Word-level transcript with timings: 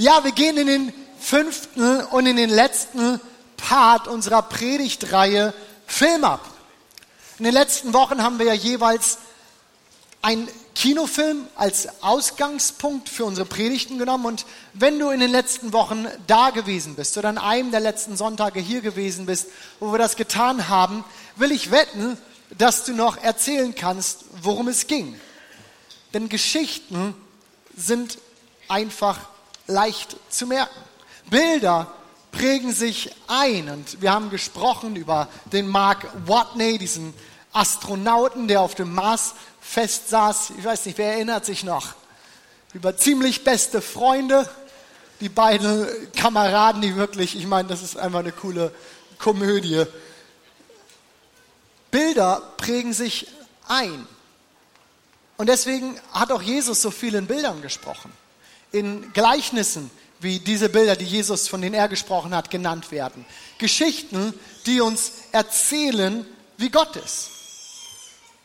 Ja, 0.00 0.22
wir 0.22 0.30
gehen 0.30 0.56
in 0.56 0.68
den 0.68 0.92
fünften 1.18 2.02
und 2.02 2.26
in 2.26 2.36
den 2.36 2.50
letzten 2.50 3.20
Part 3.56 4.06
unserer 4.06 4.42
Predigtreihe 4.42 5.52
Film 5.88 6.22
ab. 6.22 6.48
In 7.40 7.44
den 7.44 7.52
letzten 7.52 7.92
Wochen 7.92 8.22
haben 8.22 8.38
wir 8.38 8.46
ja 8.46 8.52
jeweils 8.52 9.18
einen 10.22 10.48
Kinofilm 10.76 11.48
als 11.56 11.88
Ausgangspunkt 12.00 13.08
für 13.08 13.24
unsere 13.24 13.44
Predigten 13.44 13.98
genommen. 13.98 14.26
Und 14.26 14.46
wenn 14.72 15.00
du 15.00 15.10
in 15.10 15.18
den 15.18 15.32
letzten 15.32 15.72
Wochen 15.72 16.06
da 16.28 16.50
gewesen 16.50 16.94
bist 16.94 17.18
oder 17.18 17.30
an 17.30 17.38
einem 17.38 17.72
der 17.72 17.80
letzten 17.80 18.16
Sonntage 18.16 18.60
hier 18.60 18.82
gewesen 18.82 19.26
bist, 19.26 19.48
wo 19.80 19.90
wir 19.90 19.98
das 19.98 20.14
getan 20.14 20.68
haben, 20.68 21.02
will 21.34 21.50
ich 21.50 21.72
wetten, 21.72 22.16
dass 22.56 22.84
du 22.84 22.92
noch 22.92 23.16
erzählen 23.16 23.74
kannst, 23.74 24.26
worum 24.42 24.68
es 24.68 24.86
ging. 24.86 25.18
Denn 26.14 26.28
Geschichten 26.28 27.16
sind 27.76 28.18
einfach 28.68 29.18
leicht 29.68 30.16
zu 30.30 30.46
merken. 30.46 30.74
Bilder 31.30 31.92
prägen 32.32 32.72
sich 32.72 33.14
ein. 33.28 33.68
Und 33.68 34.00
wir 34.02 34.12
haben 34.12 34.30
gesprochen 34.30 34.96
über 34.96 35.28
den 35.52 35.68
Mark 35.68 36.08
Watney, 36.26 36.78
diesen 36.78 37.14
Astronauten, 37.52 38.48
der 38.48 38.60
auf 38.60 38.74
dem 38.74 38.92
Mars 38.92 39.34
festsaß. 39.60 40.52
Ich 40.58 40.64
weiß 40.64 40.86
nicht, 40.86 40.98
wer 40.98 41.12
erinnert 41.12 41.44
sich 41.44 41.62
noch? 41.62 41.94
Über 42.72 42.96
ziemlich 42.96 43.44
beste 43.44 43.80
Freunde. 43.80 44.48
Die 45.20 45.28
beiden 45.28 45.86
Kameraden, 46.12 46.80
die 46.80 46.96
wirklich, 46.96 47.36
ich 47.36 47.46
meine, 47.46 47.68
das 47.68 47.82
ist 47.82 47.96
einfach 47.96 48.20
eine 48.20 48.32
coole 48.32 48.72
Komödie. 49.18 49.84
Bilder 51.90 52.42
prägen 52.56 52.92
sich 52.92 53.26
ein. 53.66 54.06
Und 55.36 55.48
deswegen 55.48 55.98
hat 56.12 56.30
auch 56.30 56.42
Jesus 56.42 56.80
so 56.82 56.90
viel 56.90 57.14
in 57.14 57.26
Bildern 57.26 57.62
gesprochen 57.62 58.12
in 58.72 59.12
Gleichnissen, 59.12 59.90
wie 60.20 60.38
diese 60.38 60.68
Bilder, 60.68 60.96
die 60.96 61.04
Jesus, 61.04 61.48
von 61.48 61.62
denen 61.62 61.74
er 61.74 61.88
gesprochen 61.88 62.34
hat, 62.34 62.50
genannt 62.50 62.90
werden. 62.90 63.24
Geschichten, 63.58 64.34
die 64.66 64.80
uns 64.80 65.12
erzählen, 65.32 66.26
wie 66.56 66.70
Gott 66.70 66.96
ist. 66.96 67.30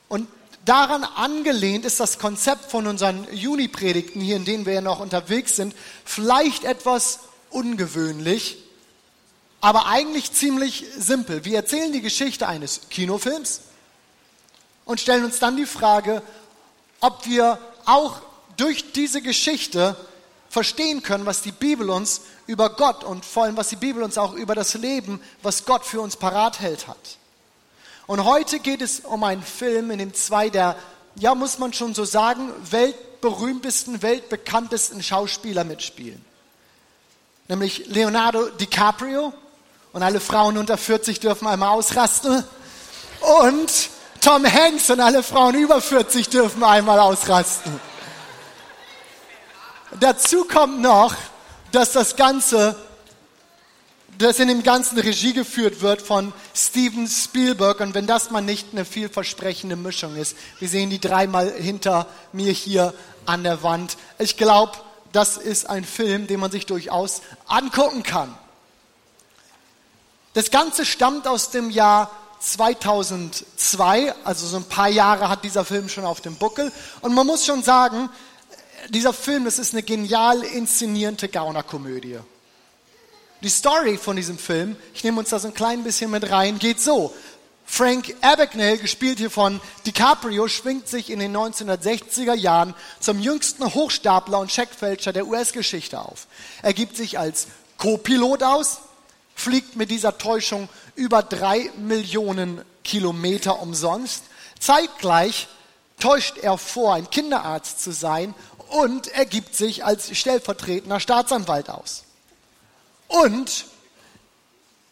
Und 0.07 0.27
daran 0.65 1.03
angelehnt 1.03 1.85
ist 1.85 1.99
das 1.99 2.19
Konzept 2.19 2.69
von 2.69 2.87
unseren 2.87 3.27
Juni-Predigten 3.33 4.21
hier, 4.21 4.35
in 4.35 4.45
denen 4.45 4.65
wir 4.65 4.73
ja 4.73 4.81
noch 4.81 4.99
unterwegs 4.99 5.55
sind, 5.55 5.75
vielleicht 6.05 6.63
etwas 6.63 7.19
ungewöhnlich, 7.49 8.57
aber 9.61 9.87
eigentlich 9.87 10.31
ziemlich 10.31 10.85
simpel. 10.97 11.45
Wir 11.45 11.57
erzählen 11.57 11.91
die 11.91 12.01
Geschichte 12.01 12.47
eines 12.47 12.81
Kinofilms 12.89 13.61
und 14.85 14.99
stellen 14.99 15.25
uns 15.25 15.39
dann 15.39 15.57
die 15.57 15.65
Frage, 15.65 16.21
ob 16.99 17.25
wir 17.25 17.57
auch 17.85 18.21
durch 18.57 18.91
diese 18.93 19.21
Geschichte 19.21 19.95
verstehen 20.53 21.01
können, 21.01 21.25
was 21.25 21.41
die 21.41 21.51
Bibel 21.51 21.89
uns 21.89 22.21
über 22.45 22.69
Gott 22.69 23.03
und 23.03 23.25
vor 23.25 23.43
allem, 23.43 23.57
was 23.57 23.69
die 23.69 23.75
Bibel 23.75 24.03
uns 24.03 24.19
auch 24.19 24.33
über 24.33 24.53
das 24.53 24.75
Leben, 24.75 25.19
was 25.41 25.65
Gott 25.65 25.83
für 25.83 25.99
uns 25.99 26.15
parat 26.15 26.59
hält, 26.59 26.87
hat. 26.87 27.17
Und 28.05 28.23
heute 28.23 28.59
geht 28.59 28.81
es 28.81 28.99
um 28.99 29.23
einen 29.23 29.41
Film, 29.41 29.89
in 29.89 29.97
dem 29.97 30.13
zwei 30.13 30.49
der, 30.49 30.75
ja, 31.15 31.33
muss 31.33 31.57
man 31.57 31.73
schon 31.73 31.95
so 31.95 32.05
sagen, 32.05 32.51
weltberühmtesten, 32.69 34.03
weltbekanntesten 34.03 35.01
Schauspieler 35.01 35.63
mitspielen. 35.63 36.23
Nämlich 37.47 37.87
Leonardo 37.87 38.49
DiCaprio 38.49 39.33
und 39.91 40.03
alle 40.03 40.19
Frauen 40.19 40.57
unter 40.59 40.77
40 40.77 41.19
dürfen 41.19 41.47
einmal 41.47 41.69
ausrasten. 41.69 42.43
Und 43.41 43.89
Tom 44.21 44.45
Hanks 44.45 44.89
und 44.91 44.99
alle 44.99 45.23
Frauen 45.23 45.55
über 45.55 45.81
40 45.81 46.29
dürfen 46.29 46.63
einmal 46.63 46.99
ausrasten. 46.99 47.79
Dazu 49.99 50.45
kommt 50.45 50.81
noch, 50.81 51.15
dass 51.71 51.91
das 51.91 52.15
Ganze, 52.15 52.75
dass 54.17 54.39
in 54.39 54.47
dem 54.47 54.63
Ganzen 54.63 54.97
Regie 54.97 55.33
geführt 55.33 55.81
wird 55.81 56.01
von 56.01 56.33
Steven 56.55 57.07
Spielberg. 57.07 57.79
Und 57.79 57.93
wenn 57.93 58.07
das 58.07 58.31
mal 58.31 58.41
nicht 58.41 58.69
eine 58.71 58.85
vielversprechende 58.85 59.75
Mischung 59.75 60.15
ist, 60.15 60.35
wir 60.59 60.69
sehen 60.69 60.89
die 60.89 60.99
dreimal 60.99 61.51
hinter 61.51 62.07
mir 62.31 62.51
hier 62.51 62.93
an 63.25 63.43
der 63.43 63.61
Wand. 63.63 63.97
Ich 64.17 64.37
glaube, 64.37 64.73
das 65.11 65.37
ist 65.37 65.69
ein 65.69 65.83
Film, 65.83 66.27
den 66.27 66.39
man 66.39 66.51
sich 66.51 66.65
durchaus 66.65 67.21
angucken 67.47 68.03
kann. 68.03 68.35
Das 70.33 70.49
Ganze 70.49 70.85
stammt 70.85 71.27
aus 71.27 71.51
dem 71.51 71.69
Jahr 71.69 72.09
2002, 72.39 74.13
also 74.23 74.47
so 74.47 74.57
ein 74.57 74.63
paar 74.63 74.89
Jahre 74.89 75.29
hat 75.29 75.43
dieser 75.43 75.63
Film 75.63 75.87
schon 75.87 76.03
auf 76.03 76.21
dem 76.21 76.35
Buckel. 76.35 76.71
Und 77.01 77.13
man 77.13 77.27
muss 77.27 77.45
schon 77.45 77.61
sagen, 77.61 78.09
dieser 78.89 79.13
Film, 79.13 79.45
das 79.45 79.59
ist 79.59 79.73
eine 79.73 79.83
genial 79.83 80.43
inszenierte 80.43 81.29
Gaunerkomödie. 81.29 82.19
Die 83.41 83.49
Story 83.49 83.97
von 83.97 84.15
diesem 84.15 84.37
Film, 84.37 84.77
ich 84.93 85.03
nehme 85.03 85.19
uns 85.19 85.29
da 85.29 85.39
so 85.39 85.49
ein 85.49 85.53
klein 85.53 85.83
bisschen 85.83 86.11
mit 86.11 86.29
rein, 86.29 86.59
geht 86.59 86.79
so. 86.79 87.13
Frank 87.65 88.15
Abagnale, 88.21 88.77
gespielt 88.77 89.19
hier 89.19 89.29
von 89.29 89.59
DiCaprio, 89.85 90.47
schwingt 90.47 90.87
sich 90.87 91.09
in 91.09 91.19
den 91.19 91.35
1960er 91.35 92.35
Jahren 92.35 92.73
zum 92.99 93.19
jüngsten 93.19 93.73
Hochstapler 93.73 94.39
und 94.39 94.51
Checkfälscher 94.51 95.13
der 95.13 95.27
US-Geschichte 95.27 95.99
auf. 95.99 96.27
Er 96.61 96.73
gibt 96.73 96.95
sich 96.95 97.17
als 97.17 97.47
Co-Pilot 97.77 98.43
aus, 98.43 98.79
fliegt 99.35 99.75
mit 99.75 99.91
dieser 99.91 100.17
Täuschung 100.17 100.69
über 100.95 101.23
drei 101.23 101.71
Millionen 101.77 102.61
Kilometer 102.83 103.61
umsonst. 103.61 104.23
Zeitgleich 104.59 105.47
täuscht 105.99 106.37
er 106.37 106.57
vor, 106.57 106.93
ein 106.93 107.09
Kinderarzt 107.09 107.81
zu 107.81 107.91
sein 107.91 108.33
und 108.73 109.07
er 109.09 109.25
gibt 109.27 109.55
sich 109.55 109.85
als 109.85 110.17
stellvertretender 110.17 110.99
Staatsanwalt 110.99 111.69
aus. 111.69 112.05
Und 113.07 113.65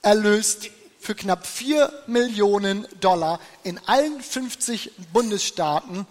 er 0.04 0.14
löst 0.14 0.70
für 1.00 1.16
knapp 1.16 1.48
4 1.48 1.92
Millionen 2.06 2.88
Dollar 3.00 3.40
in 3.64 3.80
allen 3.88 4.22
50 4.22 4.92
Bundesstaaten 5.12 6.06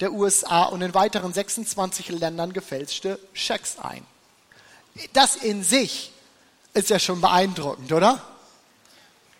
der 0.00 0.12
USA 0.12 0.64
und 0.64 0.82
in 0.82 0.94
weiteren 0.94 1.32
26 1.32 2.08
Ländern 2.08 2.52
gefälschte 2.52 3.20
Schecks 3.34 3.76
ein. 3.78 4.04
Das 5.12 5.36
in 5.36 5.62
sich 5.62 6.10
ist 6.74 6.90
ja 6.90 6.98
schon 6.98 7.20
beeindruckend, 7.20 7.92
oder? 7.92 8.20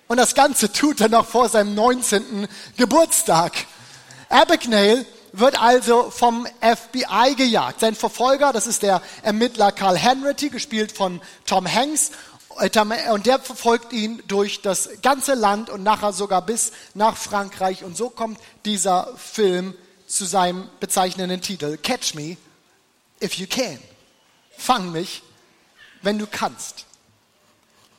Und 0.06 0.19
das 0.19 0.37
Ganze 0.37 0.71
tut 0.71 1.00
er 1.00 1.09
noch 1.09 1.26
vor 1.26 1.48
seinem 1.48 1.75
19. 1.75 2.47
Geburtstag. 2.76 3.54
Abagnale 4.28 5.04
wird 5.32 5.60
also 5.60 6.10
vom 6.10 6.47
FBI 6.60 7.34
gejagt. 7.37 7.81
Sein 7.81 7.94
Verfolger, 7.94 8.53
das 8.53 8.66
ist 8.66 8.82
der 8.82 9.03
Ermittler 9.22 9.72
Carl 9.72 9.97
Henry, 9.97 10.34
gespielt 10.50 10.93
von 10.93 11.20
Tom 11.47 11.66
Hanks, 11.66 12.12
und 12.48 13.26
der 13.26 13.38
verfolgt 13.38 13.94
ihn 13.94 14.22
durch 14.28 14.60
das 14.60 14.91
ganze 15.00 15.32
Land 15.32 15.71
und 15.71 15.82
nachher 15.82 16.12
sogar 16.12 16.42
bis 16.42 16.72
nach 16.92 17.16
Frankreich. 17.16 17.82
Und 17.82 17.97
so 17.97 18.10
kommt 18.10 18.38
dieser 18.66 19.09
Film 19.16 19.75
zu 20.06 20.26
seinem 20.26 20.69
bezeichnenden 20.78 21.41
Titel, 21.41 21.78
Catch 21.78 22.15
Me 22.15 22.37
If 23.22 23.34
You 23.34 23.47
Can. 23.48 23.78
Fang 24.59 24.92
mich, 24.92 25.22
wenn 26.03 26.19
du 26.19 26.26
kannst. 26.26 26.84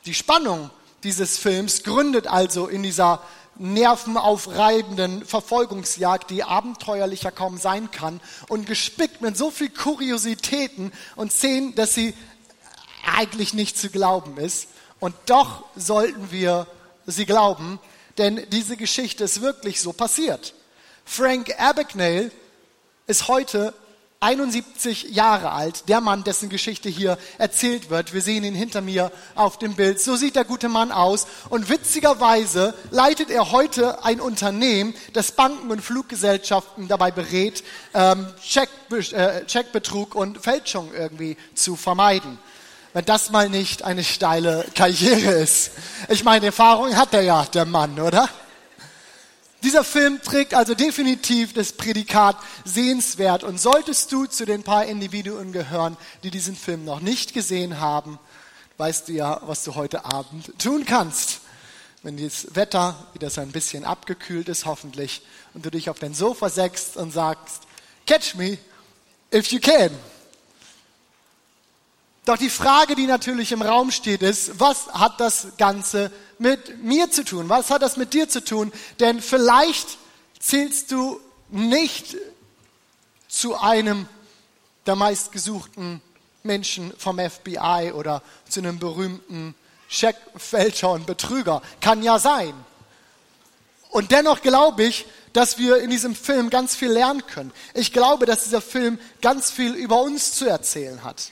Die 0.05 0.13
Spannung 0.13 0.69
dieses 1.03 1.39
Films 1.39 1.81
gründet 1.83 2.27
also 2.27 2.67
in 2.67 2.83
dieser 2.83 3.23
nervenaufreibenden 3.55 5.25
Verfolgungsjagd, 5.25 6.29
die 6.29 6.43
abenteuerlicher 6.43 7.31
kaum 7.31 7.57
sein 7.57 7.91
kann 7.91 8.19
und 8.49 8.65
gespickt 8.65 9.21
mit 9.21 9.37
so 9.37 9.51
viel 9.51 9.69
Kuriositäten 9.69 10.91
und 11.15 11.31
Szenen, 11.31 11.75
dass 11.75 11.93
sie 11.93 12.13
eigentlich 13.05 13.53
nicht 13.53 13.77
zu 13.77 13.89
glauben 13.89 14.37
ist. 14.37 14.67
Und 14.99 15.15
doch 15.25 15.65
sollten 15.75 16.31
wir 16.31 16.67
sie 17.05 17.25
glauben, 17.25 17.79
denn 18.17 18.45
diese 18.51 18.77
Geschichte 18.77 19.23
ist 19.23 19.41
wirklich 19.41 19.81
so 19.81 19.93
passiert. 19.93 20.53
Frank 21.05 21.53
Abagnale 21.59 22.31
ist 23.07 23.27
heute 23.27 23.73
71 24.23 25.09
Jahre 25.11 25.51
alt, 25.51 25.89
der 25.89 25.99
Mann, 25.99 26.23
dessen 26.23 26.47
Geschichte 26.47 26.87
hier 26.87 27.17
erzählt 27.37 27.89
wird. 27.89 28.13
Wir 28.13 28.21
sehen 28.21 28.45
ihn 28.45 28.55
hinter 28.55 28.81
mir 28.81 29.11
auf 29.35 29.59
dem 29.59 29.75
Bild. 29.75 29.99
So 29.99 30.15
sieht 30.15 30.37
der 30.37 30.45
gute 30.45 30.69
Mann 30.69 30.91
aus. 30.91 31.27
Und 31.49 31.69
witzigerweise 31.69 32.73
leitet 32.89 33.29
er 33.29 33.51
heute 33.51 34.03
ein 34.05 34.21
Unternehmen, 34.21 34.95
das 35.11 35.33
Banken 35.33 35.69
und 35.71 35.81
Fluggesellschaften 35.81 36.87
dabei 36.87 37.11
berät, 37.11 37.63
ähm, 37.93 38.27
äh, 38.55 39.45
Checkbetrug 39.45 40.15
und 40.15 40.41
Fälschung 40.41 40.91
irgendwie 40.93 41.35
zu 41.53 41.75
vermeiden. 41.75 42.39
Wenn 42.93 43.05
das 43.05 43.31
mal 43.31 43.49
nicht 43.49 43.83
eine 43.83 44.03
steile 44.03 44.65
Karriere 44.73 45.31
ist. 45.31 45.71
Ich 46.09 46.23
meine, 46.23 46.45
Erfahrung 46.47 46.95
hat 46.95 47.13
er 47.13 47.23
ja, 47.23 47.43
der 47.45 47.65
Mann, 47.65 47.99
oder? 47.99 48.29
Dieser 49.63 49.85
Film 49.85 50.21
trägt 50.21 50.53
also 50.53 50.75
definitiv 50.75 51.53
das 51.53 51.71
Prädikat 51.71 52.35
sehenswert. 52.65 53.45
Und 53.45 53.61
solltest 53.61 54.11
du 54.11 54.25
zu 54.25 54.45
den 54.45 54.63
paar 54.63 54.85
Individuen 54.85 55.53
gehören, 55.53 55.95
die 56.23 56.31
diesen 56.31 56.55
Film 56.55 56.83
noch 56.83 56.99
nicht 56.99 57.33
gesehen 57.33 57.79
haben, 57.79 58.19
weißt 58.77 59.07
du 59.07 59.13
ja, 59.13 59.41
was 59.45 59.63
du 59.63 59.75
heute 59.75 60.03
Abend 60.03 60.51
tun 60.59 60.85
kannst. 60.85 61.39
Wenn 62.01 62.21
das 62.21 62.53
Wetter 62.55 63.07
wieder 63.13 63.29
so 63.29 63.39
ein 63.39 63.53
bisschen 63.53 63.85
abgekühlt 63.85 64.49
ist, 64.49 64.65
hoffentlich, 64.65 65.21
und 65.53 65.65
du 65.65 65.71
dich 65.71 65.89
auf 65.89 65.97
dein 65.97 66.13
Sofa 66.13 66.49
setzt 66.49 66.97
und 66.97 67.11
sagst, 67.11 67.61
catch 68.05 68.35
me 68.35 68.57
if 69.33 69.47
you 69.47 69.61
can. 69.61 69.91
Doch 72.25 72.37
die 72.37 72.49
Frage, 72.49 72.95
die 72.95 73.05
natürlich 73.05 73.51
im 73.51 73.61
Raum 73.61 73.91
steht, 73.91 74.21
ist, 74.21 74.59
was 74.59 74.87
hat 74.87 75.19
das 75.19 75.47
Ganze 75.57 76.11
mit 76.39 76.81
mir 76.81 77.11
zu 77.11 77.25
tun? 77.25 77.49
Was 77.49 77.69
hat 77.69 77.81
das 77.81 77.97
mit 77.97 78.13
dir 78.13 78.29
zu 78.29 78.43
tun? 78.43 78.71
Denn 78.99 79.21
vielleicht 79.21 79.97
zählst 80.39 80.91
du 80.91 81.19
nicht 81.49 82.15
zu 83.27 83.59
einem 83.59 84.07
der 84.85 84.95
meistgesuchten 84.95 86.01
Menschen 86.43 86.93
vom 86.97 87.19
FBI 87.19 87.91
oder 87.93 88.21
zu 88.47 88.61
einem 88.61 88.79
berühmten 88.79 89.55
Scheckfälscher 89.89 90.91
und 90.91 91.05
Betrüger. 91.05 91.61
Kann 91.81 92.03
ja 92.03 92.19
sein. 92.19 92.53
Und 93.89 94.11
dennoch 94.11 94.41
glaube 94.41 94.83
ich, 94.83 95.05
dass 95.33 95.57
wir 95.57 95.77
in 95.77 95.89
diesem 95.89 96.15
Film 96.15 96.49
ganz 96.49 96.75
viel 96.75 96.91
lernen 96.91 97.25
können. 97.27 97.51
Ich 97.73 97.91
glaube, 97.91 98.25
dass 98.25 98.43
dieser 98.43 98.61
Film 98.61 98.99
ganz 99.21 99.51
viel 99.51 99.73
über 99.73 100.01
uns 100.01 100.33
zu 100.33 100.47
erzählen 100.47 101.03
hat. 101.03 101.29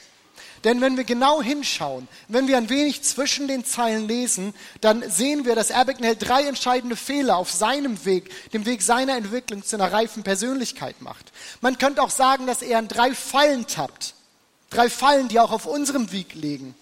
Denn 0.64 0.80
wenn 0.82 0.96
wir 0.96 1.04
genau 1.04 1.42
hinschauen, 1.42 2.08
wenn 2.28 2.48
wir 2.48 2.58
ein 2.58 2.70
wenig 2.70 3.02
zwischen 3.02 3.48
den 3.48 3.66
Zeilen 3.66 4.08
lesen, 4.08 4.54
dann 4.80 5.10
sehen 5.10 5.46
wir, 5.46 5.56
dass 5.56 5.72
Abagnale 5.72 6.16
drei 6.16 6.44
entscheidende 6.44 6.96
Fehler 6.96 7.38
auf 7.38 7.50
seinem 7.52 8.06
Weg, 8.06 8.30
dem 8.52 8.66
Weg 8.66 8.82
seiner 8.84 9.18
Entwicklung 9.18 9.64
zu 9.64 9.76
einer 9.76 9.92
reifen 9.92 10.24
Persönlichkeit 10.24 11.02
macht. 11.02 11.32
Man 11.62 11.78
könnte 11.78 12.04
auch 12.04 12.12
sagen, 12.12 12.46
dass 12.46 12.62
er 12.62 12.80
in 12.80 12.88
drei 12.88 13.16
Fallen 13.16 13.66
tappt. 13.66 14.14
Drei 14.70 14.90
Fallen, 14.90 15.28
die 15.28 15.40
auch 15.40 15.52
auf 15.52 15.66
unserem 15.66 16.12
Weg 16.12 16.36
liegen. 16.36 16.76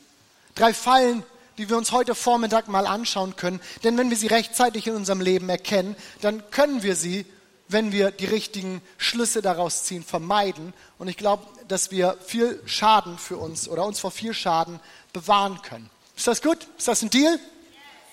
Drei 0.55 0.73
Fallen, 0.73 1.23
die 1.57 1.69
wir 1.69 1.77
uns 1.77 1.91
heute 1.91 2.15
Vormittag 2.15 2.67
mal 2.67 2.85
anschauen 2.85 3.35
können. 3.35 3.61
Denn 3.83 3.97
wenn 3.97 4.09
wir 4.09 4.17
sie 4.17 4.27
rechtzeitig 4.27 4.87
in 4.87 4.95
unserem 4.95 5.21
Leben 5.21 5.49
erkennen, 5.49 5.95
dann 6.21 6.49
können 6.51 6.83
wir 6.83 6.95
sie 6.95 7.25
wenn 7.69 7.91
wir 7.91 8.11
die 8.11 8.25
richtigen 8.25 8.81
Schlüsse 8.97 9.41
daraus 9.41 9.83
ziehen, 9.83 10.03
vermeiden. 10.03 10.73
Und 10.97 11.07
ich 11.07 11.17
glaube, 11.17 11.45
dass 11.67 11.91
wir 11.91 12.17
viel 12.25 12.61
Schaden 12.65 13.17
für 13.17 13.37
uns 13.37 13.69
oder 13.69 13.85
uns 13.85 13.99
vor 13.99 14.11
viel 14.11 14.33
Schaden 14.33 14.79
bewahren 15.13 15.61
können. 15.61 15.89
Ist 16.17 16.27
das 16.27 16.41
gut? 16.41 16.67
Ist 16.77 16.87
das 16.87 17.01
ein 17.03 17.11
Deal? 17.11 17.39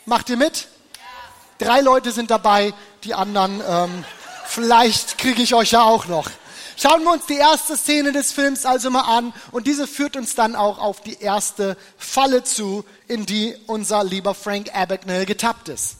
Macht 0.05 0.29
ihr 0.29 0.37
mit? 0.37 0.69
Drei 1.59 1.81
Leute 1.81 2.13
sind 2.13 2.31
dabei, 2.31 2.75
die 3.03 3.15
anderen, 3.15 3.63
ähm, 3.67 4.05
vielleicht 4.45 5.17
kriege 5.17 5.43
ich 5.43 5.55
euch 5.55 5.73
ja 5.73 5.83
auch 5.83 6.07
noch. 6.07 6.31
Schauen 6.77 7.03
wir 7.05 7.13
uns 7.13 7.25
die 7.25 7.37
erste 7.37 7.79
Szene 7.79 8.13
des 8.13 8.33
Films 8.33 8.67
also 8.67 8.91
mal 8.91 9.01
an 9.01 9.33
und 9.53 9.67
diese 9.67 9.87
führt 9.87 10.17
uns 10.17 10.35
dann 10.35 10.55
auch 10.55 10.79
auf 10.79 11.01
die 11.01 11.19
erste 11.19 11.79
Falle 11.97 12.45
zu, 12.45 12.85
in 13.09 13.25
die 13.25 13.57
unser 13.67 14.05
lieber 14.05 14.35
Frank 14.35 14.75
Abagnale 14.75 15.25
getappt 15.25 15.71
ist. 15.71 15.97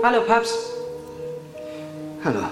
Hallo, 0.00 0.22
Paps. 0.22 0.54
Hallo. 2.24 2.44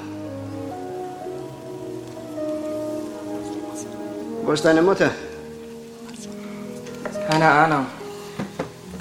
Wo 4.43 4.53
ist 4.53 4.65
deine 4.65 4.83
Mutter? 4.83 5.13
Keine 7.31 7.49
Ahnung. 7.49 7.87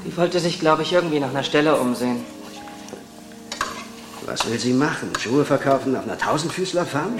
Die 0.05 0.15
wollte 0.15 0.39
sich, 0.39 0.59
glaube 0.59 0.83
ich, 0.83 0.93
irgendwie 0.93 1.19
nach 1.19 1.31
einer 1.31 1.41
Stelle 1.43 1.75
umsehen. 1.75 2.23
Was 4.27 4.47
will 4.47 4.59
sie 4.59 4.73
machen? 4.73 5.11
Schuhe 5.19 5.43
verkaufen 5.43 5.95
auf 5.95 6.03
einer 6.03 6.17
Tausendfüßlerfarm? 6.17 7.17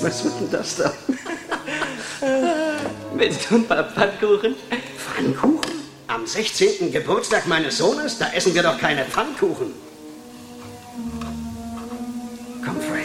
Was 0.00 0.22
wird 0.22 0.34
denn 0.40 0.50
das 0.52 0.76
da? 0.76 0.92
Willst 3.14 3.50
du 3.50 3.56
ein 3.56 3.66
paar 3.66 3.82
Pfannkuchen? 3.84 4.54
Pfannkuchen? 5.18 5.72
Am 6.06 6.26
16. 6.26 6.92
Geburtstag 6.92 7.46
meines 7.46 7.78
Sohnes? 7.78 8.18
Da 8.18 8.28
essen 8.32 8.54
wir 8.54 8.62
doch 8.62 8.78
keine 8.78 9.04
Pfannkuchen. 9.04 9.72
Komm, 12.64 12.80
Frank. 12.80 13.04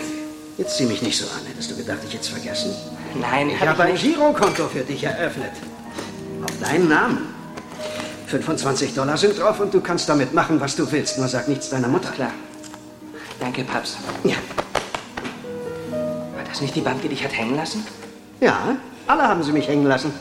Jetzt 0.58 0.78
zieh 0.78 0.86
mich 0.86 1.02
nicht 1.02 1.18
so 1.18 1.26
an. 1.26 1.46
Hättest 1.48 1.72
du 1.72 1.76
gedacht, 1.76 2.00
ich 2.08 2.14
hätte 2.14 2.24
es 2.24 2.30
vergessen? 2.30 2.74
Nein, 3.20 3.50
Ich 3.50 3.60
hab 3.60 3.70
habe 3.70 3.84
ein. 3.84 3.96
Girokonto 3.96 4.68
für 4.68 4.82
dich 4.82 5.04
eröffnet. 5.04 5.52
Auf 6.44 6.52
deinen 6.62 6.88
Namen. 6.88 7.34
25 8.28 8.94
Dollar 8.96 9.18
sind 9.18 9.38
drauf 9.38 9.60
und 9.60 9.74
du 9.74 9.82
kannst 9.82 10.10
damit 10.10 10.34
machen, 10.34 10.60
was 10.60 10.76
du 10.76 10.90
willst. 10.92 11.18
Nur 11.18 11.28
sag 11.28 11.48
nichts 11.48 11.70
deiner 11.70 11.88
Mutter. 11.88 12.10
Klar. 12.12 12.32
Danke, 13.40 13.64
Paps. 13.64 13.98
Ja. 14.24 14.36
War 15.92 16.44
das 16.50 16.62
nicht 16.62 16.76
die 16.76 16.82
Bank, 16.82 17.02
die 17.02 17.10
dich 17.10 17.24
hat 17.24 17.34
hängen 17.34 17.56
lassen? 17.56 17.86
Ja, 18.40 18.76
alle 19.08 19.24
haben 19.28 19.44
sie 19.44 19.52
mich 19.52 19.68
hängen 19.68 19.86
lassen. 19.86 20.12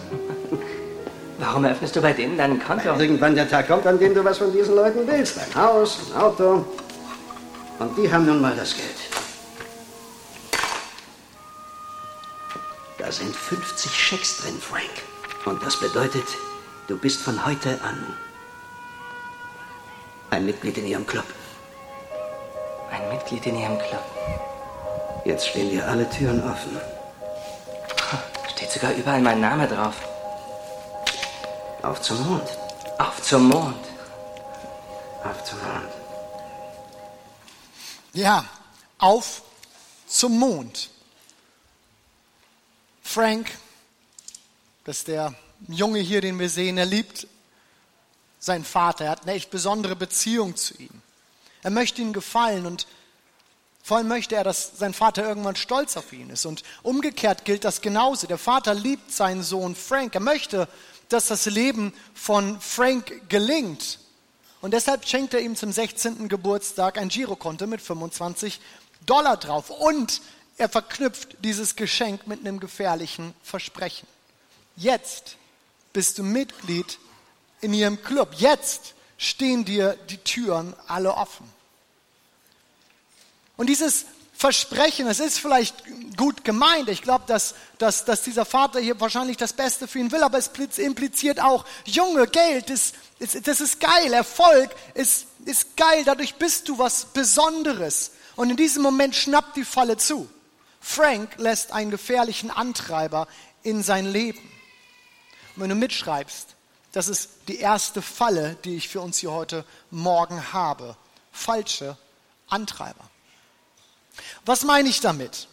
Warum 1.53 1.67
eröffnest 1.67 1.95
du 1.95 2.01
bei 2.01 2.15
denen 2.15 2.39
dein 2.39 2.59
Konto? 2.65 2.99
Irgendwann 2.99 3.35
der 3.35 3.47
Tag 3.47 3.69
kommt, 3.69 3.87
an 3.87 3.99
dem 3.99 4.15
du 4.15 4.25
was 4.25 4.39
von 4.39 4.51
diesen 4.51 4.75
Leuten 4.75 5.07
willst. 5.07 5.37
Ein 5.39 5.63
Haus, 5.63 5.99
ein 6.11 6.19
Auto. 6.19 6.65
Und 7.79 7.99
die 7.99 8.11
haben 8.11 8.25
nun 8.25 8.41
mal 8.41 8.57
das 8.57 8.75
Geld. 8.75 8.87
Da 12.97 13.13
sind 13.13 13.37
50 13.37 13.93
Schecks 13.93 14.39
drin, 14.39 14.55
Frank. 14.59 14.89
Und 15.45 15.63
das 15.63 15.79
bedeutet, 15.79 16.25
du 16.89 16.97
bist 16.97 17.21
von 17.21 17.45
heute 17.45 17.79
an 17.83 18.03
ein 20.31 20.47
Mitglied 20.47 20.79
in 20.79 20.87
ihrem 20.87 21.07
Club. 21.07 21.27
Ein 22.91 23.11
Mitglied 23.11 23.45
in 23.45 23.61
ihrem 23.61 23.77
Club. 23.77 24.05
Jetzt 25.27 25.49
stehen 25.49 25.69
dir 25.69 25.87
alle 25.87 26.09
Türen 26.09 26.43
offen. 26.51 26.81
Steht 28.57 28.71
sogar 28.71 28.95
überall 28.95 29.21
mein 29.21 29.43
Name 29.43 29.69
drauf. 29.69 30.12
Auf 31.83 32.01
zum 32.01 32.25
Mond. 32.29 32.49
Auf 32.99 33.23
zum 33.23 33.49
Mond. 33.49 33.77
Auf 35.25 35.45
zum 35.45 35.59
Mond. 35.59 35.93
Ja, 38.13 38.45
auf 38.99 39.43
zum 40.07 40.39
Mond. 40.39 40.91
Frank, 43.03 43.51
das 44.85 44.99
ist 44.99 45.09
der 45.09 45.35
Junge 45.67 45.99
hier, 45.99 46.21
den 46.21 46.39
wir 46.39 46.49
sehen, 46.49 46.79
er 46.79 46.87
liebt 46.87 47.27
seinen 48.39 48.65
Vater. 48.65 49.07
Er 49.07 49.11
hat 49.11 49.23
eine 49.23 49.33
echt 49.33 49.51
besondere 49.51 49.97
Beziehung 49.97 50.55
zu 50.55 50.75
ihm. 50.79 51.03
Er 51.63 51.71
möchte 51.71 52.01
ihm 52.01 52.13
gefallen 52.13 52.65
und 52.65 52.87
vor 53.83 53.97
allem 53.97 54.09
möchte 54.09 54.37
er, 54.37 54.45
dass 54.45 54.79
sein 54.79 54.95
Vater 54.95 55.27
irgendwann 55.27 55.57
stolz 55.57 55.97
auf 55.97 56.13
ihn 56.13 56.31
ist. 56.31 56.47
Und 56.47 56.63
umgekehrt 56.85 57.45
gilt 57.45 57.65
das 57.65 57.81
genauso. 57.81 58.29
Der 58.29 58.39
Vater 58.39 58.75
liebt 58.75 59.11
seinen 59.13 59.43
Sohn 59.43 59.75
Frank. 59.75 60.15
Er 60.15 60.21
möchte, 60.21 60.69
dass 61.13 61.27
das 61.27 61.47
Leben 61.47 61.93
von 62.15 62.61
Frank 62.61 63.29
gelingt. 63.29 63.99
Und 64.61 64.73
deshalb 64.73 65.07
schenkt 65.07 65.35
er 65.35 65.41
ihm 65.41 65.57
zum 65.57 65.73
16. 65.73 66.29
Geburtstag 66.29 66.99
ein 66.99 67.09
Girokonto 67.09 67.67
mit 67.67 67.81
25 67.81 68.61
Dollar 69.05 69.37
drauf. 69.37 69.71
Und 69.71 70.23
er 70.57 70.69
verknüpft 70.69 71.37
dieses 71.41 71.77
Geschenk 71.77 72.27
mit 72.27 72.41
einem 72.41 72.61
gefährlichen 72.61 73.35
Versprechen. 73.43 74.07
Jetzt 74.77 75.37
bist 75.93 76.19
du 76.19 76.23
Mitglied 76.23 76.99
in 77.61 77.75
ihrem 77.75 78.03
Club. 78.03 78.35
Jetzt 78.37 78.95
stehen 79.19 79.65
dir 79.65 79.97
die 80.09 80.19
Türen 80.19 80.75
alle 80.87 81.15
offen. 81.15 81.51
Und 83.57 83.69
dieses 83.69 84.07
Versprechen, 84.43 85.07
es 85.07 85.21
ist 85.21 85.39
vielleicht 85.39 85.85
gut 86.17 86.43
gemeint. 86.43 86.89
Ich 86.89 87.03
glaube, 87.03 87.23
dass, 87.29 87.55
dass, 87.79 88.05
dass 88.05 88.23
dieser 88.23 88.45
Vater 88.45 88.81
hier 88.81 89.01
wahrscheinlich 89.01 89.37
das 89.37 89.53
Beste 89.53 89.87
für 89.87 90.01
ihn 90.01 90.11
will, 90.11 90.25
aber 90.25 90.37
es 90.37 90.51
impliziert 90.79 91.41
auch, 91.41 91.65
Junge, 91.85 92.27
Geld, 92.27 92.69
ist, 92.69 92.97
ist, 93.21 93.47
das 93.47 93.61
ist 93.61 93.79
geil, 93.79 94.13
Erfolg 94.13 94.75
ist, 94.95 95.27
ist 95.45 95.77
geil, 95.77 96.03
dadurch 96.05 96.35
bist 96.35 96.69
du 96.69 96.77
was 96.77 97.05
Besonderes. 97.05 98.11
Und 98.35 98.51
in 98.51 98.57
diesem 98.57 98.83
Moment 98.83 99.15
schnappt 99.15 99.57
die 99.57 99.65
Falle 99.65 99.97
zu. 99.97 100.29
Frank 100.81 101.37
lässt 101.37 101.71
einen 101.71 101.93
gefährlichen 101.93 102.51
Antreiber 102.51 103.29
in 103.63 103.85
sein 103.85 104.07
Leben. 104.07 104.43
Und 105.55 105.63
wenn 105.63 105.69
du 105.69 105.77
mitschreibst, 105.77 106.49
das 106.91 107.07
ist 107.07 107.31
die 107.47 107.59
erste 107.61 108.03
Falle, 108.03 108.57
die 108.65 108.75
ich 108.75 108.89
für 108.89 109.03
uns 109.03 109.19
hier 109.19 109.31
heute 109.31 109.65
Morgen 109.93 110.53
habe. 110.53 110.97
Falsche 111.31 111.97
Antreiber. 112.49 113.12
Was 114.45 114.65
meine 114.65 114.89
ich 114.89 115.01
damit? 115.01 115.49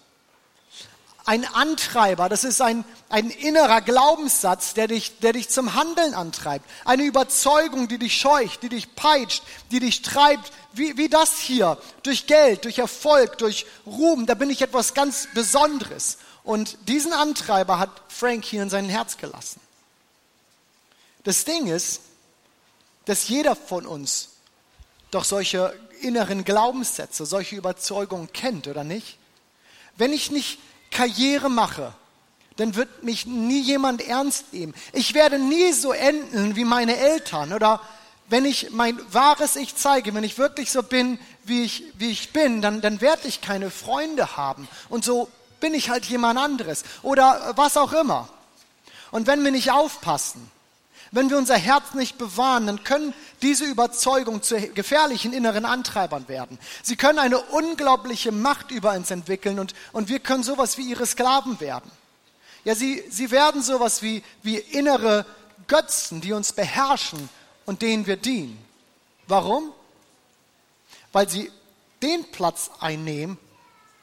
Ein 1.25 1.45
Antreiber, 1.45 2.27
das 2.27 2.43
ist 2.43 2.59
ein, 2.59 2.83
ein 3.07 3.29
innerer 3.29 3.81
Glaubenssatz, 3.81 4.73
der 4.73 4.87
dich, 4.87 5.19
der 5.19 5.33
dich 5.33 5.49
zum 5.49 5.75
Handeln 5.75 6.15
antreibt. 6.15 6.67
Eine 6.85 7.03
Überzeugung, 7.03 7.87
die 7.87 7.99
dich 7.99 8.19
scheucht, 8.19 8.63
die 8.63 8.69
dich 8.69 8.95
peitscht, 8.95 9.43
die 9.69 9.79
dich 9.79 10.01
treibt, 10.01 10.51
wie, 10.73 10.97
wie 10.97 11.09
das 11.09 11.37
hier, 11.37 11.77
durch 12.01 12.25
Geld, 12.25 12.65
durch 12.65 12.79
Erfolg, 12.79 13.37
durch 13.37 13.67
Ruhm, 13.85 14.25
da 14.25 14.33
bin 14.33 14.49
ich 14.49 14.61
etwas 14.61 14.93
ganz 14.93 15.27
Besonderes. 15.33 16.17
Und 16.43 16.77
diesen 16.87 17.13
Antreiber 17.13 17.77
hat 17.77 17.91
Frank 18.07 18.43
hier 18.43 18.63
in 18.63 18.71
sein 18.71 18.89
Herz 18.89 19.17
gelassen. 19.17 19.59
Das 21.23 21.45
Ding 21.45 21.67
ist, 21.67 22.01
dass 23.05 23.27
jeder 23.27 23.55
von 23.55 23.85
uns 23.85 24.29
doch 25.11 25.25
solche 25.25 25.77
inneren 26.01 26.43
Glaubenssätze, 26.43 27.25
solche 27.25 27.55
Überzeugungen 27.55 28.31
kennt, 28.33 28.67
oder 28.67 28.83
nicht? 28.83 29.17
Wenn 29.97 30.13
ich 30.13 30.31
nicht 30.31 30.59
Karriere 30.91 31.49
mache, 31.49 31.93
dann 32.55 32.75
wird 32.75 33.03
mich 33.03 33.25
nie 33.25 33.61
jemand 33.61 34.01
ernst 34.01 34.53
nehmen. 34.53 34.73
Ich 34.93 35.13
werde 35.13 35.39
nie 35.39 35.71
so 35.71 35.93
enden 35.93 36.55
wie 36.55 36.65
meine 36.65 36.97
Eltern 36.97 37.53
oder 37.53 37.81
wenn 38.27 38.45
ich 38.45 38.71
mein 38.71 38.99
wahres 39.11 39.55
Ich 39.55 39.75
zeige, 39.75 40.13
wenn 40.13 40.23
ich 40.23 40.37
wirklich 40.37 40.71
so 40.71 40.83
bin, 40.83 41.19
wie 41.43 41.63
ich, 41.63 41.83
wie 41.95 42.11
ich 42.11 42.31
bin, 42.31 42.61
dann, 42.61 42.81
dann 42.81 43.01
werde 43.01 43.27
ich 43.27 43.41
keine 43.41 43.71
Freunde 43.71 44.37
haben. 44.37 44.67
Und 44.89 45.03
so 45.03 45.29
bin 45.59 45.73
ich 45.73 45.89
halt 45.89 46.05
jemand 46.05 46.37
anderes 46.37 46.83
oder 47.01 47.53
was 47.55 47.75
auch 47.75 47.93
immer. 47.93 48.29
Und 49.11 49.25
wenn 49.25 49.43
wir 49.43 49.51
nicht 49.51 49.71
aufpassen, 49.71 50.51
wenn 51.11 51.29
wir 51.29 51.37
unser 51.37 51.57
Herz 51.57 51.93
nicht 51.93 52.17
bewahren, 52.17 52.67
dann 52.67 52.83
können 52.83 53.13
diese 53.41 53.65
Überzeugungen 53.65 54.43
zu 54.43 54.59
gefährlichen 54.69 55.33
inneren 55.33 55.65
Antreibern 55.65 56.27
werden. 56.27 56.59
Sie 56.83 56.95
können 56.95 57.19
eine 57.19 57.39
unglaubliche 57.39 58.31
Macht 58.31 58.71
über 58.71 58.93
uns 58.93 59.09
entwickeln 59.11 59.59
und, 59.59 59.73
und 59.91 60.09
wir 60.09 60.19
können 60.19 60.43
sowas 60.43 60.77
wie 60.77 60.89
ihre 60.89 61.05
Sklaven 61.05 61.59
werden. 61.59 61.89
Ja, 62.63 62.75
sie, 62.75 63.03
sie 63.09 63.31
werden 63.31 63.61
sowas 63.61 64.01
wie, 64.01 64.23
wie 64.43 64.57
innere 64.57 65.25
Götzen, 65.67 66.21
die 66.21 66.33
uns 66.33 66.53
beherrschen 66.53 67.29
und 67.65 67.81
denen 67.81 68.05
wir 68.05 68.17
dienen. 68.17 68.57
Warum? 69.27 69.71
Weil 71.11 71.29
sie 71.29 71.51
den 72.01 72.29
Platz 72.31 72.71
einnehmen, 72.79 73.37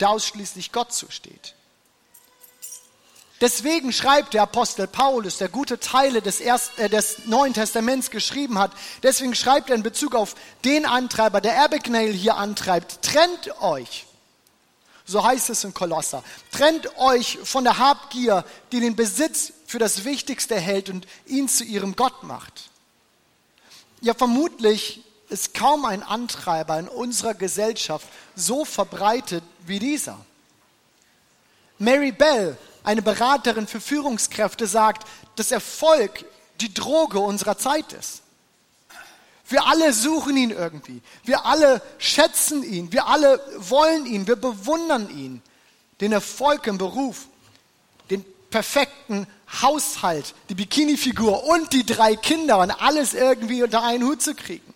der 0.00 0.10
ausschließlich 0.10 0.72
Gott 0.72 0.92
zusteht. 0.92 1.55
Deswegen 3.40 3.93
schreibt 3.93 4.33
der 4.33 4.43
Apostel 4.43 4.87
Paulus, 4.87 5.37
der 5.37 5.49
gute 5.49 5.78
Teile 5.78 6.23
des, 6.23 6.40
Erst, 6.40 6.78
äh, 6.78 6.88
des 6.88 7.26
Neuen 7.26 7.52
Testaments 7.52 8.11
geschrieben 8.11 8.59
hat, 8.59 8.73
deswegen 9.02 9.35
schreibt 9.35 9.69
er 9.69 9.76
in 9.76 9.83
Bezug 9.83 10.14
auf 10.14 10.35
den 10.64 10.87
Antreiber, 10.87 11.43
der 11.43 11.62
Abigail 11.62 12.12
hier 12.12 12.37
antreibt, 12.37 13.02
trennt 13.02 13.61
euch. 13.61 14.07
So 15.05 15.25
heißt 15.25 15.50
es 15.50 15.62
in 15.64 15.75
Kolosser. 15.75 16.25
Trennt 16.50 16.97
euch 16.99 17.38
von 17.45 17.62
der 17.62 17.78
Habgier, 17.78 18.45
die 18.73 18.81
den 18.81 18.97
Besitz 18.97 19.52
für 19.66 19.78
das 19.78 20.05
Wichtigste 20.05 20.59
hält 20.59 20.88
und 20.88 21.07
ihn 21.26 21.49
zu 21.49 21.62
ihrem 21.62 21.95
Gott 21.95 22.25
macht. 22.25 22.71
Ja, 24.00 24.14
vermutlich 24.14 25.05
ist 25.28 25.55
kaum 25.55 25.85
ein 25.85 26.02
Antreiber 26.02 26.78
in 26.78 26.88
unserer 26.88 27.35
Gesellschaft 27.35 28.09
so 28.35 28.64
verbreitet 28.64 29.45
wie 29.66 29.78
dieser. 29.78 30.19
Mary 31.78 32.12
Bell 32.12 32.57
eine 32.87 33.02
Beraterin 33.02 33.66
für 33.66 33.81
Führungskräfte 33.81 34.66
sagt, 34.69 35.07
dass 35.35 35.50
Erfolg 35.50 36.25
die 36.61 36.73
Droge 36.73 37.19
unserer 37.19 37.59
Zeit 37.59 37.93
ist. 37.93 38.23
Wir 39.49 39.66
alle 39.66 39.93
suchen 39.93 40.37
ihn 40.37 40.50
irgendwie. 40.50 41.02
Wir 41.25 41.47
alle 41.47 41.83
schätzen 41.99 42.62
ihn. 42.62 42.93
Wir 42.93 43.09
alle 43.09 43.40
wollen 43.59 44.07
ihn. 44.07 44.26
Wir 44.28 44.37
bewundern 44.37 45.11
ihn. 45.11 45.43
Den 46.00 46.12
Erfolg 46.12 46.66
im 46.69 46.78
Beruf. 46.78 47.26
Den 48.09 48.25
perfekten 48.50 49.26
Haushalt. 49.62 50.35
Die 50.49 50.55
Bikini-Figur 50.55 51.45
und 51.45 51.73
die 51.73 51.85
drei 51.85 52.14
Kinder 52.14 52.59
und 52.59 52.71
alles 52.71 53.14
irgendwie 53.14 53.64
unter 53.64 53.83
einen 53.83 54.05
Hut 54.05 54.23
zu 54.23 54.35
kriegen. 54.35 54.75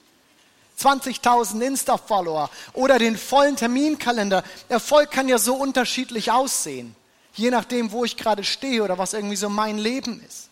20.000 0.81 1.61
Insta-Follower 1.61 2.51
oder 2.73 2.99
den 2.99 3.17
vollen 3.17 3.55
Terminkalender. 3.55 4.43
Erfolg 4.69 5.13
kann 5.13 5.29
ja 5.29 5.39
so 5.39 5.55
unterschiedlich 5.55 6.33
aussehen 6.33 6.97
je 7.35 7.51
nachdem, 7.51 7.93
wo 7.93 8.05
ich 8.05 8.17
gerade 8.17 8.45
stehe 8.45 8.83
oder 8.83 8.99
was 8.99 9.13
irgendwie 9.13 9.37
so 9.37 9.49
mein 9.49 9.79
Leben 9.79 10.23
ist. 10.27 10.49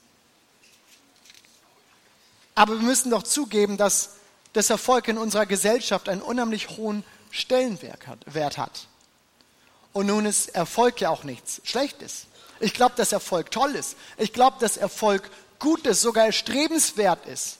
Aber 2.54 2.74
wir 2.74 2.86
müssen 2.86 3.10
doch 3.10 3.22
zugeben, 3.22 3.76
dass 3.76 4.10
das 4.52 4.70
Erfolg 4.70 5.06
in 5.08 5.18
unserer 5.18 5.46
Gesellschaft 5.46 6.08
einen 6.08 6.22
unheimlich 6.22 6.70
hohen 6.70 7.04
Stellenwert 7.30 8.58
hat. 8.58 8.88
Und 9.92 10.06
nun 10.06 10.26
ist 10.26 10.48
Erfolg 10.48 11.00
ja 11.00 11.10
auch 11.10 11.24
nichts 11.24 11.60
Schlechtes. 11.64 12.26
Ich 12.60 12.74
glaube, 12.74 12.94
dass 12.96 13.12
Erfolg 13.12 13.50
toll 13.50 13.74
ist. 13.74 13.96
Ich 14.16 14.32
glaube, 14.32 14.56
dass 14.60 14.76
Erfolg 14.76 15.30
gut 15.58 15.86
ist, 15.86 16.00
sogar 16.00 16.26
erstrebenswert 16.26 17.26
ist. 17.26 17.58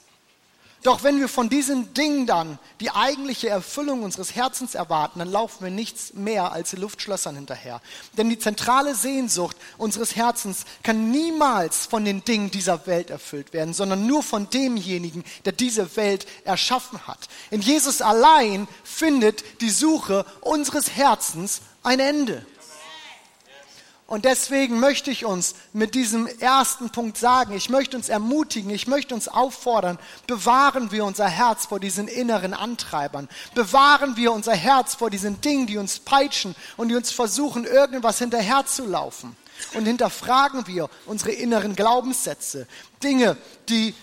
Doch 0.84 1.02
wenn 1.02 1.18
wir 1.18 1.28
von 1.28 1.48
diesen 1.48 1.92
Dingen 1.92 2.26
dann 2.26 2.58
die 2.80 2.90
eigentliche 2.90 3.48
Erfüllung 3.48 4.04
unseres 4.04 4.36
Herzens 4.36 4.76
erwarten, 4.76 5.18
dann 5.18 5.30
laufen 5.30 5.64
wir 5.64 5.72
nichts 5.72 6.14
mehr 6.14 6.52
als 6.52 6.72
Luftschlössern 6.72 7.34
hinterher. 7.34 7.80
Denn 8.16 8.30
die 8.30 8.38
zentrale 8.38 8.94
Sehnsucht 8.94 9.56
unseres 9.76 10.14
Herzens 10.14 10.64
kann 10.84 11.10
niemals 11.10 11.86
von 11.86 12.04
den 12.04 12.24
Dingen 12.24 12.52
dieser 12.52 12.86
Welt 12.86 13.10
erfüllt 13.10 13.52
werden, 13.52 13.74
sondern 13.74 14.06
nur 14.06 14.22
von 14.22 14.50
demjenigen, 14.50 15.24
der 15.44 15.52
diese 15.52 15.96
Welt 15.96 16.26
erschaffen 16.44 17.06
hat. 17.08 17.28
In 17.50 17.60
Jesus 17.60 18.00
allein 18.00 18.68
findet 18.84 19.60
die 19.60 19.70
Suche 19.70 20.24
unseres 20.40 20.90
Herzens 20.94 21.60
ein 21.82 21.98
Ende. 21.98 22.46
Und 24.08 24.24
deswegen 24.24 24.80
möchte 24.80 25.10
ich 25.10 25.26
uns 25.26 25.54
mit 25.74 25.94
diesem 25.94 26.26
ersten 26.26 26.88
Punkt 26.88 27.18
sagen, 27.18 27.54
ich 27.54 27.68
möchte 27.68 27.94
uns 27.94 28.08
ermutigen, 28.08 28.70
ich 28.70 28.86
möchte 28.86 29.14
uns 29.14 29.28
auffordern, 29.28 29.98
bewahren 30.26 30.90
wir 30.90 31.04
unser 31.04 31.28
Herz 31.28 31.66
vor 31.66 31.78
diesen 31.78 32.08
inneren 32.08 32.54
Antreibern. 32.54 33.28
Bewahren 33.54 34.16
wir 34.16 34.32
unser 34.32 34.54
Herz 34.54 34.94
vor 34.94 35.10
diesen 35.10 35.42
Dingen, 35.42 35.66
die 35.66 35.76
uns 35.76 35.98
peitschen 35.98 36.56
und 36.78 36.88
die 36.88 36.96
uns 36.96 37.10
versuchen, 37.10 37.64
irgendwas 37.64 38.18
hinterherzulaufen. 38.18 39.36
Und 39.74 39.84
hinterfragen 39.84 40.66
wir 40.66 40.88
unsere 41.04 41.32
inneren 41.32 41.76
Glaubenssätze. 41.76 42.66
Dinge, 43.02 43.36
die 43.68 43.94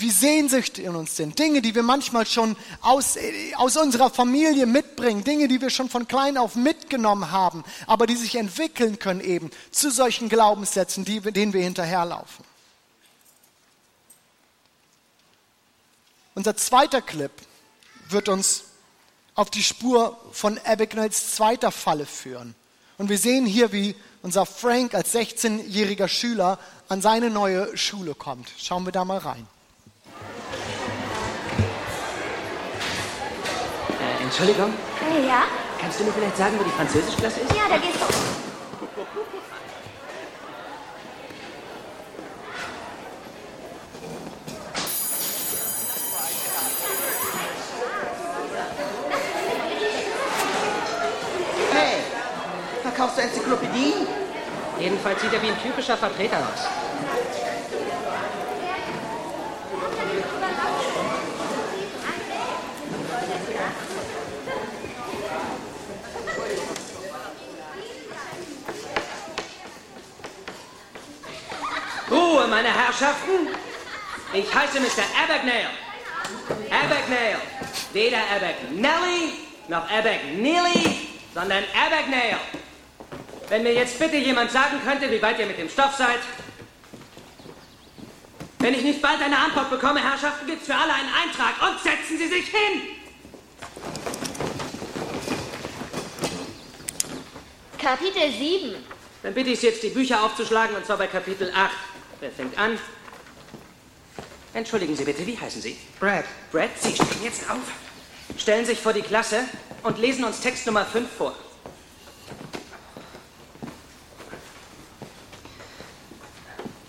wie 0.00 0.10
Sehnsüchte 0.10 0.82
in 0.82 0.94
uns 0.94 1.16
sind, 1.16 1.38
Dinge, 1.38 1.62
die 1.62 1.74
wir 1.74 1.82
manchmal 1.82 2.26
schon 2.26 2.56
aus, 2.80 3.18
aus 3.56 3.76
unserer 3.76 4.10
Familie 4.10 4.66
mitbringen, 4.66 5.24
Dinge, 5.24 5.48
die 5.48 5.60
wir 5.60 5.70
schon 5.70 5.88
von 5.88 6.08
klein 6.08 6.36
auf 6.36 6.54
mitgenommen 6.54 7.30
haben, 7.30 7.64
aber 7.86 8.06
die 8.06 8.16
sich 8.16 8.36
entwickeln 8.36 8.98
können 8.98 9.20
eben 9.20 9.50
zu 9.70 9.90
solchen 9.90 10.28
Glaubenssätzen, 10.28 11.04
die, 11.04 11.20
denen 11.20 11.52
wir 11.52 11.62
hinterherlaufen. 11.62 12.44
Unser 16.34 16.56
zweiter 16.56 17.02
Clip 17.02 17.32
wird 18.08 18.28
uns 18.28 18.64
auf 19.34 19.50
die 19.50 19.62
Spur 19.62 20.18
von 20.32 20.58
Abigails 20.64 21.34
zweiter 21.34 21.70
Falle 21.70 22.06
führen. 22.06 22.54
Und 22.98 23.08
wir 23.08 23.18
sehen 23.18 23.46
hier, 23.46 23.72
wie 23.72 23.94
unser 24.22 24.44
Frank 24.46 24.94
als 24.94 25.14
16-jähriger 25.14 26.08
Schüler 26.08 26.58
an 26.88 27.00
seine 27.00 27.30
neue 27.30 27.76
Schule 27.76 28.14
kommt. 28.14 28.50
Schauen 28.58 28.84
wir 28.84 28.92
da 28.92 29.04
mal 29.04 29.18
rein. 29.18 29.46
Entschuldigung? 34.40 34.72
Ja? 35.28 35.42
Kannst 35.78 36.00
du 36.00 36.04
mir 36.04 36.12
vielleicht 36.12 36.36
sagen, 36.38 36.58
wo 36.58 36.64
die 36.64 36.70
Französischklasse 36.70 37.40
ist? 37.40 37.54
Ja, 37.54 37.68
da 37.68 37.76
geht's 37.76 38.00
hoch. 38.00 38.08
Hey, 51.74 51.96
verkaufst 52.82 53.18
du 53.18 53.22
Enzyklopädien? 53.22 54.06
Jedenfalls 54.78 55.20
sieht 55.20 55.34
er 55.34 55.42
wie 55.42 55.48
ein 55.48 55.62
typischer 55.62 55.98
Vertreter 55.98 56.38
aus. 56.38 56.66
Ruhe, 72.10 72.39
meine 72.50 72.68
Herrschaften. 72.68 73.48
Ich 74.32 74.52
heiße 74.52 74.80
Mr. 74.80 75.04
Abagnale. 75.22 75.70
Abagnale. 76.68 77.40
Weder 77.92 78.18
Abagnelli 78.18 79.32
noch 79.68 79.88
Abagnili, 79.88 81.08
sondern 81.32 81.64
Abagnale. 81.74 82.40
Wenn 83.48 83.62
mir 83.62 83.74
jetzt 83.74 83.98
bitte 83.98 84.16
jemand 84.16 84.50
sagen 84.50 84.80
könnte, 84.84 85.10
wie 85.10 85.22
weit 85.22 85.38
ihr 85.38 85.46
mit 85.46 85.58
dem 85.58 85.68
Stoff 85.68 85.94
seid. 85.96 86.20
Wenn 88.58 88.74
ich 88.74 88.82
nicht 88.82 89.00
bald 89.00 89.22
eine 89.22 89.38
Antwort 89.38 89.70
bekomme, 89.70 90.02
Herrschaften, 90.02 90.46
gibt's 90.46 90.66
für 90.66 90.74
alle 90.74 90.92
einen 90.92 91.08
Eintrag 91.08 91.54
und 91.66 91.80
setzen 91.80 92.18
Sie 92.18 92.28
sich 92.28 92.46
hin. 92.48 92.82
Kapitel 97.78 98.30
7. 98.30 98.74
Dann 99.22 99.34
bitte 99.34 99.50
ich 99.50 99.60
Sie 99.60 99.66
jetzt, 99.66 99.82
die 99.82 99.88
Bücher 99.88 100.22
aufzuschlagen, 100.22 100.76
und 100.76 100.84
zwar 100.84 100.98
bei 100.98 101.06
Kapitel 101.06 101.50
8. 101.54 101.70
Wer 102.20 102.30
fängt 102.30 102.58
an? 102.58 102.78
Entschuldigen 104.52 104.94
Sie 104.94 105.04
bitte, 105.04 105.26
wie 105.26 105.38
heißen 105.38 105.62
Sie? 105.62 105.78
Brad, 105.98 106.24
Brad, 106.52 106.68
Sie 106.78 106.94
stehen 106.94 107.22
jetzt 107.22 107.48
auf, 107.48 107.58
stellen 108.36 108.66
sich 108.66 108.78
vor 108.78 108.92
die 108.92 109.00
Klasse 109.00 109.44
und 109.82 109.96
lesen 109.98 110.24
uns 110.24 110.40
Text 110.40 110.66
Nummer 110.66 110.84
5 110.84 111.08
vor. 111.10 111.34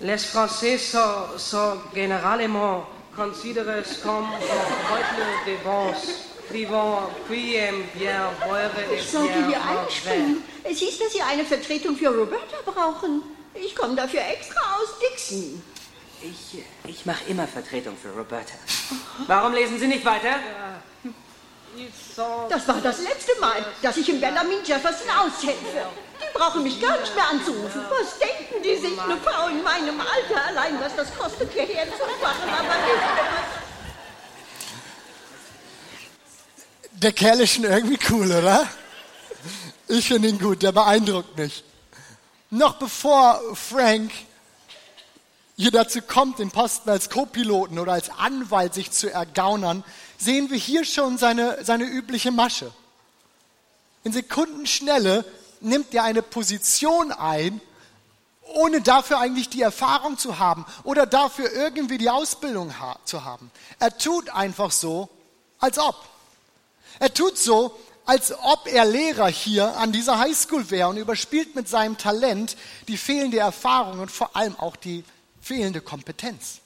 Les 0.01 0.25
Français 0.25 0.77
sont, 0.77 1.37
sont 1.37 1.77
généralement 1.93 2.87
considérés 3.15 3.83
comme 4.03 4.25
un 4.25 4.89
peuple 4.89 5.23
de 5.45 5.55
bons, 5.63 5.93
vivant, 6.51 7.09
puis 7.29 7.55
bien 7.93 8.31
et 8.89 8.99
Ich 8.99 9.09
sollte 9.09 9.31
bien 9.33 9.47
hier 9.47 9.61
einspringen. 9.63 10.43
Es 10.63 10.79
hieß, 10.79 10.97
dass 10.97 11.13
Sie 11.13 11.21
eine 11.21 11.45
Vertretung 11.45 11.95
für 11.95 12.09
Roberta 12.09 12.57
brauchen. 12.65 13.21
Ich 13.53 13.75
komme 13.75 13.95
dafür 13.95 14.21
extra 14.21 14.59
aus 14.75 14.89
Dixon. 14.99 15.61
Ich, 16.21 16.63
ich 16.87 17.05
mache 17.05 17.23
immer 17.27 17.47
Vertretung 17.47 17.97
für 17.97 18.09
Roberta. 18.09 18.53
Warum 19.27 19.53
lesen 19.53 19.79
Sie 19.79 19.87
nicht 19.87 20.05
weiter? 20.05 20.35
Das 22.49 22.67
war 22.67 22.81
das 22.81 22.99
letzte 23.01 23.39
Mal, 23.39 23.65
dass 23.81 23.97
ich 23.97 24.07
im 24.09 24.19
Benjamin 24.19 24.63
Jefferson 24.63 25.09
aushelfe. 25.09 25.85
Die 26.19 26.37
brauchen 26.37 26.63
mich 26.63 26.79
gar 26.81 26.99
nicht 26.99 27.15
mehr 27.15 27.27
anzurufen. 27.29 27.81
Was 27.89 28.19
denken 28.19 28.61
die 28.63 28.75
sich, 28.75 28.99
eine 29.01 29.17
Frau 29.17 29.47
in 29.47 29.63
meinem 29.63 29.99
Alter? 29.99 30.45
Allein 30.47 30.79
was 30.79 30.95
das 30.95 31.15
kostet, 31.17 31.51
hierher 31.53 31.85
zu 31.85 32.03
fahren, 32.21 32.49
aber 32.49 32.75
nicht. 32.75 33.01
Der 36.91 37.13
Kerl 37.13 37.39
ist 37.41 37.53
schon 37.55 37.63
irgendwie 37.63 37.99
cool, 38.11 38.31
oder? 38.31 38.67
Ich 39.87 40.07
finde 40.07 40.27
ihn 40.27 40.37
gut, 40.37 40.61
der 40.61 40.71
beeindruckt 40.71 41.35
mich. 41.37 41.63
Noch 42.53 42.73
bevor 42.73 43.41
Frank 43.55 44.11
hier 45.55 45.71
dazu 45.71 46.01
kommt, 46.01 46.39
den 46.39 46.51
Posten 46.51 46.89
als 46.89 47.09
Co-Piloten 47.09 47.79
oder 47.79 47.93
als 47.93 48.09
Anwalt 48.09 48.73
sich 48.73 48.91
zu 48.91 49.09
ergaunern, 49.09 49.85
sehen 50.17 50.49
wir 50.49 50.57
hier 50.57 50.83
schon 50.83 51.17
seine, 51.17 51.63
seine 51.63 51.85
übliche 51.85 52.29
Masche. 52.29 52.73
In 54.03 54.11
Sekundenschnelle 54.11 55.23
nimmt 55.61 55.93
er 55.93 56.03
eine 56.03 56.21
Position 56.21 57.13
ein, 57.13 57.61
ohne 58.53 58.81
dafür 58.81 59.19
eigentlich 59.19 59.47
die 59.47 59.61
Erfahrung 59.61 60.17
zu 60.17 60.37
haben 60.37 60.65
oder 60.83 61.05
dafür 61.05 61.53
irgendwie 61.53 61.99
die 61.99 62.09
Ausbildung 62.09 62.73
zu 63.05 63.23
haben. 63.23 63.49
Er 63.79 63.97
tut 63.97 64.29
einfach 64.29 64.71
so, 64.71 65.07
als 65.57 65.79
ob. 65.79 65.95
Er 66.99 67.13
tut 67.13 67.37
so, 67.37 67.79
als 68.11 68.33
ob 68.43 68.67
er 68.67 68.83
Lehrer 68.83 69.29
hier 69.29 69.77
an 69.77 69.93
dieser 69.93 70.19
Highschool 70.19 70.69
wäre 70.69 70.89
und 70.89 70.97
überspielt 70.97 71.55
mit 71.55 71.69
seinem 71.69 71.97
Talent 71.97 72.57
die 72.89 72.97
fehlende 72.97 73.39
Erfahrung 73.39 73.99
und 73.99 74.11
vor 74.11 74.35
allem 74.35 74.59
auch 74.59 74.75
die 74.75 75.05
fehlende 75.41 75.79
Kompetenz. 75.79 76.59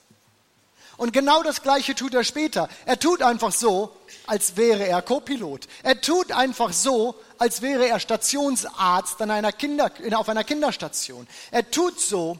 Und 0.97 1.13
genau 1.13 1.43
das 1.43 1.61
Gleiche 1.61 1.93
tut 1.93 2.15
er 2.15 2.23
später. 2.23 2.67
Er 2.87 2.97
tut 2.97 3.21
einfach 3.21 3.51
so, 3.51 3.95
als 4.25 4.57
wäre 4.57 4.87
er 4.87 5.03
Co-Pilot. 5.03 5.67
Er 5.83 6.01
tut 6.01 6.31
einfach 6.31 6.73
so, 6.73 7.13
als 7.37 7.61
wäre 7.61 7.87
er 7.87 7.99
Stationsarzt 7.99 9.21
an 9.21 9.29
einer 9.29 9.51
Kinder, 9.51 9.91
auf 10.15 10.27
einer 10.29 10.43
Kinderstation. 10.43 11.27
Er 11.51 11.69
tut 11.69 11.99
so, 11.99 12.39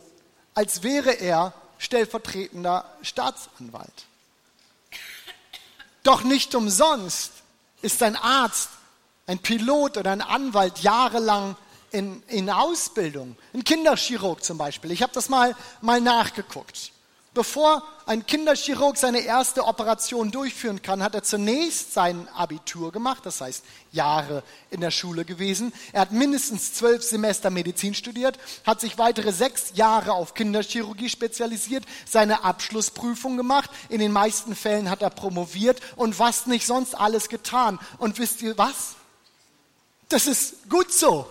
als 0.56 0.82
wäre 0.82 1.12
er 1.12 1.54
stellvertretender 1.78 2.92
Staatsanwalt. 3.04 4.06
Doch 6.02 6.24
nicht 6.24 6.56
umsonst 6.56 7.34
ist 7.84 8.02
ein 8.02 8.16
Arzt, 8.16 8.70
ein 9.28 9.40
Pilot 9.40 9.98
oder 9.98 10.12
ein 10.12 10.22
Anwalt 10.22 10.80
jahrelang 10.80 11.56
in, 11.92 12.22
in 12.28 12.50
Ausbildung. 12.50 13.36
Ein 13.54 13.64
Kinderchirurg 13.64 14.44
zum 14.44 14.58
Beispiel. 14.58 14.92
Ich 14.92 15.02
habe 15.02 15.14
das 15.14 15.30
mal, 15.30 15.56
mal 15.82 16.02
nachgeguckt. 16.02 16.92
Bevor 17.34 17.84
ein 18.06 18.26
Kinderchirurg 18.26 18.96
seine 18.96 19.20
erste 19.20 19.66
Operation 19.66 20.32
durchführen 20.32 20.82
kann, 20.82 21.04
hat 21.04 21.16
er 21.16 21.24
zunächst 21.24 21.94
sein 21.94 22.30
Abitur 22.30 22.94
gemacht, 22.94 23.26
das 23.26 23.42
heißt 23.42 23.66
Jahre 23.92 24.42
in 24.70 24.80
der 24.80 24.92
Schule 24.92 25.26
gewesen. 25.26 25.74
Er 25.92 26.02
hat 26.02 26.14
mindestens 26.14 26.74
zwölf 26.74 27.04
Semester 27.04 27.50
Medizin 27.50 27.94
studiert, 27.94 28.40
hat 28.66 28.80
sich 28.80 28.98
weitere 28.98 29.34
sechs 29.34 29.74
Jahre 29.76 30.14
auf 30.14 30.34
Kinderchirurgie 30.34 31.10
spezialisiert, 31.10 31.84
seine 32.10 32.46
Abschlussprüfung 32.46 33.36
gemacht. 33.36 33.70
In 33.90 34.00
den 34.00 34.14
meisten 34.14 34.56
Fällen 34.56 34.90
hat 34.90 35.02
er 35.02 35.10
promoviert 35.10 35.82
und 35.98 36.18
was 36.20 36.46
nicht 36.46 36.66
sonst 36.66 36.96
alles 36.96 37.28
getan. 37.28 37.80
Und 37.98 38.18
wisst 38.18 38.42
ihr 38.44 38.58
was? 38.58 38.96
Das 40.16 40.28
ist 40.28 40.70
gut 40.70 40.94
so. 40.94 41.28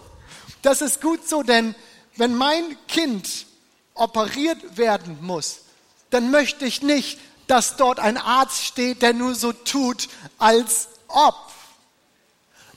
Das 0.60 0.82
ist 0.82 1.00
gut 1.00 1.26
so, 1.26 1.42
denn 1.42 1.74
wenn 2.16 2.34
mein 2.34 2.76
Kind 2.86 3.46
operiert 3.94 4.76
werden 4.76 5.16
muss, 5.22 5.60
dann 6.10 6.30
möchte 6.30 6.66
ich 6.66 6.82
nicht, 6.82 7.18
dass 7.46 7.76
dort 7.76 7.98
ein 7.98 8.18
Arzt 8.18 8.62
steht, 8.62 9.00
der 9.00 9.14
nur 9.14 9.34
so 9.36 9.54
tut, 9.54 10.10
als 10.36 10.88
ob. 11.08 11.34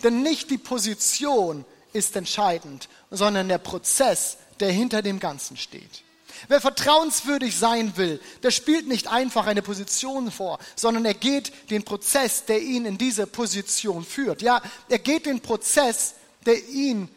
Denn 0.02 0.22
nicht 0.22 0.50
die 0.50 0.58
Position 0.58 1.66
ist 1.92 2.16
entscheidend, 2.16 2.88
sondern 3.12 3.50
der 3.50 3.58
Prozess, 3.58 4.38
der 4.62 4.72
hinter 4.72 5.02
dem 5.02 5.20
Ganzen 5.20 5.58
steht. 5.58 6.04
Wer 6.48 6.62
vertrauenswürdig 6.62 7.58
sein 7.58 7.98
will, 7.98 8.22
der 8.44 8.52
spielt 8.52 8.88
nicht 8.88 9.08
einfach 9.08 9.48
eine 9.48 9.62
Position 9.62 10.32
vor, 10.32 10.60
sondern 10.76 11.06
er 11.06 11.14
geht 11.14 11.52
den 11.70 11.84
Prozess, 11.84 12.46
der 12.46 12.62
ihn 12.62 12.86
in 12.86 12.98
diese 12.98 13.28
Position 13.28 14.06
führt. 14.06 14.42
Ja, 14.42 14.62
er 14.90 15.00
geht 15.00 15.26
den 15.26 15.42
Prozess, 15.42 16.16
der 16.46 16.68
ihn, 16.70 17.10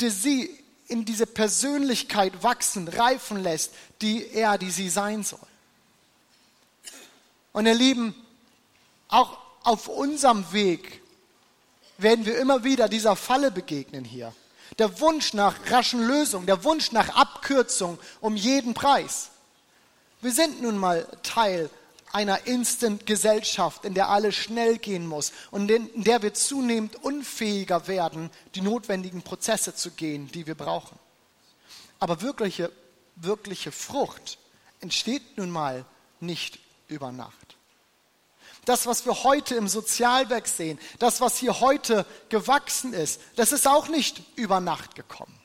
der 0.00 0.10
sie 0.10 0.50
in 0.88 1.04
diese 1.04 1.26
Persönlichkeit 1.26 2.42
wachsen, 2.42 2.88
reifen 2.88 3.42
lässt, 3.42 3.72
die 4.02 4.28
er, 4.30 4.58
die 4.58 4.70
sie 4.70 4.88
sein 4.88 5.24
soll. 5.24 5.38
Und 7.52 7.66
ihr 7.66 7.74
Lieben, 7.74 8.14
auch 9.08 9.38
auf 9.62 9.88
unserem 9.88 10.52
Weg 10.52 11.00
werden 11.98 12.26
wir 12.26 12.38
immer 12.38 12.64
wieder 12.64 12.88
dieser 12.88 13.16
Falle 13.16 13.50
begegnen 13.50 14.04
hier. 14.04 14.32
Der 14.78 15.00
Wunsch 15.00 15.32
nach 15.32 15.54
raschen 15.70 16.06
Lösungen, 16.06 16.46
der 16.46 16.64
Wunsch 16.64 16.92
nach 16.92 17.08
Abkürzung 17.10 17.98
um 18.20 18.36
jeden 18.36 18.74
Preis. 18.74 19.30
Wir 20.20 20.32
sind 20.32 20.60
nun 20.62 20.76
mal 20.78 21.06
Teil 21.22 21.70
einer 22.12 22.46
Instant-Gesellschaft, 22.46 23.84
in 23.84 23.94
der 23.94 24.08
alles 24.08 24.34
schnell 24.34 24.78
gehen 24.78 25.06
muss 25.06 25.32
und 25.50 25.70
in 25.70 26.02
der 26.02 26.22
wir 26.22 26.32
zunehmend 26.34 26.96
unfähiger 26.96 27.86
werden, 27.88 28.30
die 28.54 28.62
notwendigen 28.62 29.22
Prozesse 29.22 29.74
zu 29.74 29.90
gehen, 29.90 30.30
die 30.32 30.46
wir 30.46 30.54
brauchen. 30.54 30.98
Aber 31.98 32.22
wirkliche, 32.22 32.72
wirkliche 33.16 33.70
Frucht 33.70 34.38
entsteht 34.80 35.36
nun 35.36 35.50
mal 35.50 35.84
nicht 36.18 36.58
über 36.88 37.12
Nacht. 37.12 37.45
Das, 38.66 38.86
was 38.86 39.06
wir 39.06 39.24
heute 39.24 39.54
im 39.54 39.68
Sozialwerk 39.68 40.46
sehen, 40.46 40.78
das, 40.98 41.22
was 41.22 41.38
hier 41.38 41.60
heute 41.60 42.04
gewachsen 42.28 42.92
ist, 42.92 43.20
das 43.36 43.52
ist 43.52 43.66
auch 43.66 43.88
nicht 43.88 44.22
über 44.34 44.60
Nacht 44.60 44.94
gekommen. 44.94 45.40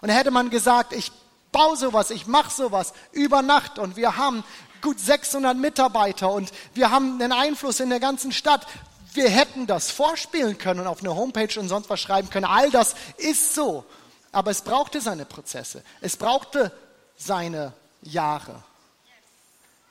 Und 0.00 0.08
hätte 0.08 0.30
man 0.30 0.50
gesagt, 0.50 0.92
ich 0.92 1.12
baue 1.52 1.76
sowas, 1.76 2.10
ich 2.10 2.26
mache 2.26 2.50
sowas 2.50 2.92
über 3.12 3.42
Nacht 3.42 3.78
und 3.78 3.96
wir 3.96 4.16
haben 4.16 4.44
gut 4.82 4.98
600 4.98 5.56
Mitarbeiter 5.56 6.30
und 6.30 6.52
wir 6.74 6.90
haben 6.90 7.20
einen 7.20 7.32
Einfluss 7.32 7.80
in 7.80 7.90
der 7.90 8.00
ganzen 8.00 8.32
Stadt. 8.32 8.66
Wir 9.12 9.28
hätten 9.30 9.66
das 9.66 9.90
vorspielen 9.90 10.58
können 10.58 10.80
und 10.80 10.86
auf 10.86 11.00
eine 11.00 11.14
Homepage 11.14 11.58
und 11.58 11.68
sonst 11.68 11.88
was 11.88 12.00
schreiben 12.00 12.30
können. 12.30 12.44
All 12.44 12.70
das 12.70 12.94
ist 13.16 13.54
so. 13.54 13.84
Aber 14.32 14.50
es 14.50 14.62
brauchte 14.62 15.00
seine 15.00 15.24
Prozesse. 15.24 15.82
Es 16.00 16.16
brauchte 16.16 16.72
seine 17.16 17.72
Jahre. 18.02 18.62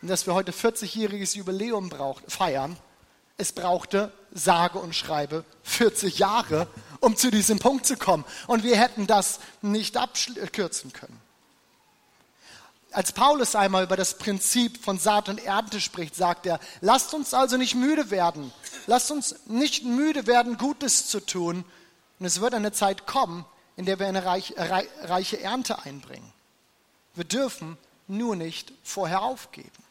Und 0.06 0.10
dass 0.10 0.28
wir 0.28 0.36
heute 0.36 0.52
40-jähriges 0.52 1.36
Jubiläum 1.36 1.90
braucht, 1.90 2.32
feiern, 2.32 2.78
es 3.38 3.52
brauchte 3.54 4.12
sage 4.32 4.78
und 4.78 4.96
schreibe 4.96 5.44
40 5.64 6.20
Jahre, 6.20 6.68
um 7.00 7.18
zu 7.18 7.32
diesem 7.32 7.58
Punkt 7.58 7.88
zu 7.88 7.98
kommen. 7.98 8.24
Und 8.46 8.64
wir 8.64 8.78
hätten 8.78 9.08
das 9.08 9.40
nicht 9.64 9.98
abkürzen 9.98 10.94
können. 10.94 11.20
Als 12.92 13.14
Paulus 13.14 13.56
einmal 13.56 13.84
über 13.84 13.98
das 13.98 14.20
Prinzip 14.20 14.84
von 14.84 15.00
Saat 15.00 15.28
und 15.28 15.44
Ernte 15.44 15.82
spricht, 15.82 16.14
sagt 16.14 16.46
er, 16.46 16.60
lasst 16.82 17.16
uns 17.16 17.34
also 17.34 17.58
nicht 17.58 17.74
müde 17.74 18.12
werden. 18.12 18.54
Lasst 18.86 19.10
uns 19.10 19.36
nicht 19.48 19.86
müde 19.86 20.28
werden, 20.28 20.60
Gutes 20.60 21.08
zu 21.08 21.20
tun. 21.20 21.66
Und 22.20 22.26
es 22.28 22.42
wird 22.42 22.54
eine 22.54 22.74
Zeit 22.74 23.08
kommen, 23.08 23.44
in 23.76 23.88
der 23.88 23.98
wir 23.98 24.06
eine 24.06 24.24
reiche, 24.24 24.54
reiche 25.02 25.42
Ernte 25.42 25.84
einbringen. 25.84 26.32
Wir 27.16 27.24
dürfen 27.26 27.80
nur 28.08 28.36
nicht 28.36 28.72
vorher 28.84 29.24
aufgeben. 29.24 29.85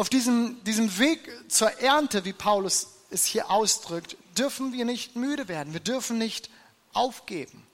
Auf 0.00 0.08
diesem, 0.08 0.64
diesem 0.64 0.98
Weg 0.98 1.30
zur 1.50 1.70
Ernte, 1.82 2.24
wie 2.24 2.32
Paulus 2.32 2.86
es 3.10 3.26
hier 3.26 3.50
ausdrückt, 3.50 4.16
dürfen 4.38 4.72
wir 4.72 4.86
nicht 4.86 5.14
müde 5.14 5.46
werden. 5.46 5.74
Wir 5.74 5.80
dürfen 5.80 6.16
nicht 6.16 6.48
aufgeben. 6.94 7.66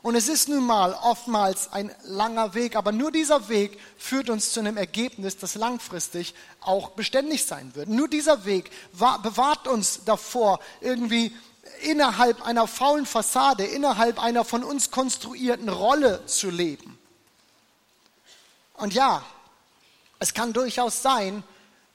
Und 0.00 0.14
es 0.14 0.28
ist 0.28 0.48
nun 0.48 0.64
mal 0.64 0.94
oftmals 0.94 1.70
ein 1.70 1.94
langer 2.04 2.54
Weg, 2.54 2.74
aber 2.74 2.90
nur 2.90 3.12
dieser 3.12 3.50
Weg 3.50 3.78
führt 3.98 4.30
uns 4.30 4.54
zu 4.54 4.60
einem 4.60 4.78
Ergebnis, 4.78 5.36
das 5.36 5.54
langfristig 5.54 6.34
auch 6.62 6.92
beständig 6.92 7.44
sein 7.44 7.74
wird. 7.74 7.90
Nur 7.90 8.08
dieser 8.08 8.46
Weg 8.46 8.70
bewahrt 8.94 9.68
uns 9.68 10.04
davor, 10.06 10.58
irgendwie 10.80 11.36
innerhalb 11.82 12.40
einer 12.46 12.66
faulen 12.66 13.04
Fassade, 13.04 13.66
innerhalb 13.66 14.18
einer 14.18 14.46
von 14.46 14.64
uns 14.64 14.90
konstruierten 14.90 15.68
Rolle 15.68 16.24
zu 16.24 16.48
leben. 16.48 16.98
Und 18.72 18.94
ja, 18.94 19.22
es 20.22 20.34
kann 20.34 20.52
durchaus 20.52 21.02
sein, 21.02 21.42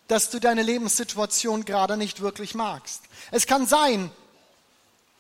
dass 0.09 0.29
du 0.29 0.39
deine 0.39 0.61
Lebenssituation 0.61 1.63
gerade 1.63 1.95
nicht 1.95 2.21
wirklich 2.21 2.55
magst. 2.55 3.03
Es 3.31 3.47
kann 3.47 3.65
sein, 3.65 4.11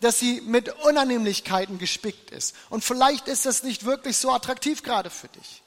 dass 0.01 0.19
sie 0.19 0.41
mit 0.41 0.69
Unannehmlichkeiten 0.83 1.77
gespickt 1.77 2.31
ist. 2.31 2.53
Und 2.69 2.83
vielleicht 2.83 3.29
ist 3.29 3.45
das 3.45 3.63
nicht 3.63 3.85
wirklich 3.85 4.17
so 4.17 4.31
attraktiv 4.31 4.83
gerade 4.83 5.09
für 5.09 5.29
dich. 5.29 5.63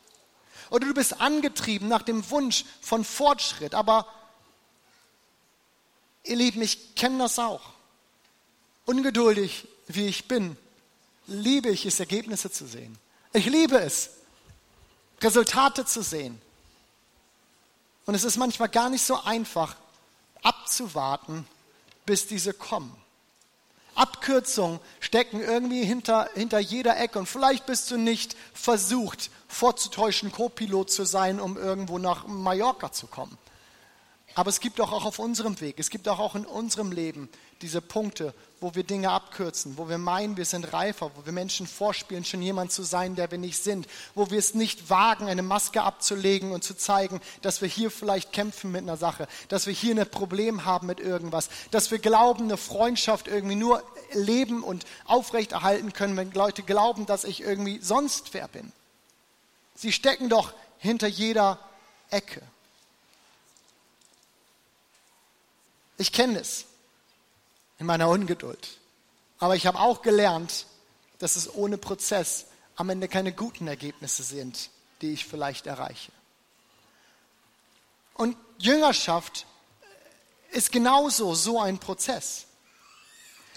Oder 0.68 0.86
du 0.86 0.92
bist 0.92 1.20
angetrieben 1.20 1.88
nach 1.88 2.02
dem 2.02 2.28
Wunsch 2.30 2.66
von 2.82 3.04
Fortschritt. 3.04 3.74
Aber 3.74 4.06
ihr 6.24 6.36
Lieben, 6.36 6.60
ich 6.60 6.94
kenne 6.94 7.18
das 7.18 7.38
auch. 7.38 7.62
Ungeduldig 8.84 9.66
wie 9.88 10.06
ich 10.06 10.28
bin, 10.28 10.58
liebe 11.26 11.70
ich 11.70 11.86
es, 11.86 12.00
Ergebnisse 12.00 12.50
zu 12.50 12.66
sehen. 12.66 12.98
Ich 13.32 13.46
liebe 13.46 13.78
es, 13.78 14.10
Resultate 15.22 15.86
zu 15.86 16.02
sehen. 16.02 16.40
Und 18.06 18.14
es 18.14 18.24
ist 18.24 18.36
manchmal 18.36 18.68
gar 18.68 18.90
nicht 18.90 19.04
so 19.04 19.22
einfach, 19.22 19.76
abzuwarten, 20.42 21.46
bis 22.06 22.26
diese 22.26 22.52
kommen. 22.52 22.96
Abkürzungen 23.94 24.80
stecken 25.00 25.40
irgendwie 25.40 25.84
hinter, 25.84 26.30
hinter 26.34 26.58
jeder 26.58 26.98
Ecke. 26.98 27.18
Und 27.18 27.26
vielleicht 27.26 27.66
bist 27.66 27.90
du 27.90 27.98
nicht 27.98 28.36
versucht, 28.54 29.30
vorzutäuschen, 29.48 30.32
Co-Pilot 30.32 30.90
zu 30.90 31.04
sein, 31.04 31.40
um 31.40 31.56
irgendwo 31.56 31.98
nach 31.98 32.26
Mallorca 32.26 32.92
zu 32.92 33.06
kommen. 33.06 33.36
Aber 34.34 34.48
es 34.48 34.60
gibt 34.60 34.80
auch, 34.80 34.92
auch 34.92 35.04
auf 35.04 35.18
unserem 35.18 35.60
Weg, 35.60 35.78
es 35.78 35.90
gibt 35.90 36.08
auch, 36.08 36.20
auch 36.20 36.34
in 36.34 36.46
unserem 36.46 36.92
Leben 36.92 37.28
diese 37.62 37.80
Punkte, 37.80 38.32
wo 38.60 38.74
wir 38.74 38.84
Dinge 38.84 39.10
abkürzen, 39.10 39.76
wo 39.76 39.88
wir 39.88 39.98
meinen, 39.98 40.36
wir 40.36 40.44
sind 40.44 40.72
reifer, 40.72 41.10
wo 41.16 41.26
wir 41.26 41.32
Menschen 41.32 41.66
vorspielen, 41.66 42.24
schon 42.24 42.40
jemand 42.40 42.72
zu 42.72 42.82
sein, 42.82 43.16
der 43.16 43.30
wir 43.30 43.38
nicht 43.38 43.62
sind, 43.62 43.86
wo 44.14 44.30
wir 44.30 44.38
es 44.38 44.54
nicht 44.54 44.88
wagen, 44.88 45.28
eine 45.28 45.42
Maske 45.42 45.82
abzulegen 45.82 46.52
und 46.52 46.62
zu 46.62 46.74
zeigen, 46.76 47.20
dass 47.42 47.60
wir 47.60 47.68
hier 47.68 47.90
vielleicht 47.90 48.32
kämpfen 48.32 48.70
mit 48.70 48.82
einer 48.82 48.96
Sache, 48.96 49.28
dass 49.48 49.66
wir 49.66 49.74
hier 49.74 49.94
ein 49.98 50.10
Problem 50.10 50.64
haben 50.64 50.86
mit 50.86 51.00
irgendwas, 51.00 51.50
dass 51.70 51.90
wir 51.90 51.98
glauben, 51.98 52.44
eine 52.44 52.56
Freundschaft 52.56 53.28
irgendwie 53.28 53.56
nur 53.56 53.82
leben 54.12 54.62
und 54.62 54.86
aufrechterhalten 55.06 55.92
können, 55.92 56.16
wenn 56.16 56.32
Leute 56.32 56.62
glauben, 56.62 57.04
dass 57.06 57.24
ich 57.24 57.42
irgendwie 57.42 57.78
sonst 57.82 58.32
wer 58.32 58.48
bin. 58.48 58.72
Sie 59.74 59.92
stecken 59.92 60.28
doch 60.28 60.52
hinter 60.78 61.08
jeder 61.08 61.58
Ecke. 62.10 62.42
Ich 66.00 66.12
kenne 66.12 66.38
es 66.40 66.64
in 67.78 67.84
meiner 67.84 68.08
Ungeduld. 68.08 68.78
Aber 69.38 69.54
ich 69.54 69.66
habe 69.66 69.78
auch 69.78 70.00
gelernt, 70.00 70.64
dass 71.18 71.36
es 71.36 71.52
ohne 71.54 71.76
Prozess 71.76 72.46
am 72.76 72.88
Ende 72.88 73.06
keine 73.06 73.34
guten 73.34 73.68
Ergebnisse 73.68 74.22
sind, 74.22 74.70
die 75.02 75.12
ich 75.12 75.26
vielleicht 75.26 75.66
erreiche. 75.66 76.10
Und 78.14 78.34
Jüngerschaft 78.56 79.44
ist 80.52 80.72
genauso 80.72 81.34
so 81.34 81.60
ein 81.60 81.76
Prozess. 81.76 82.46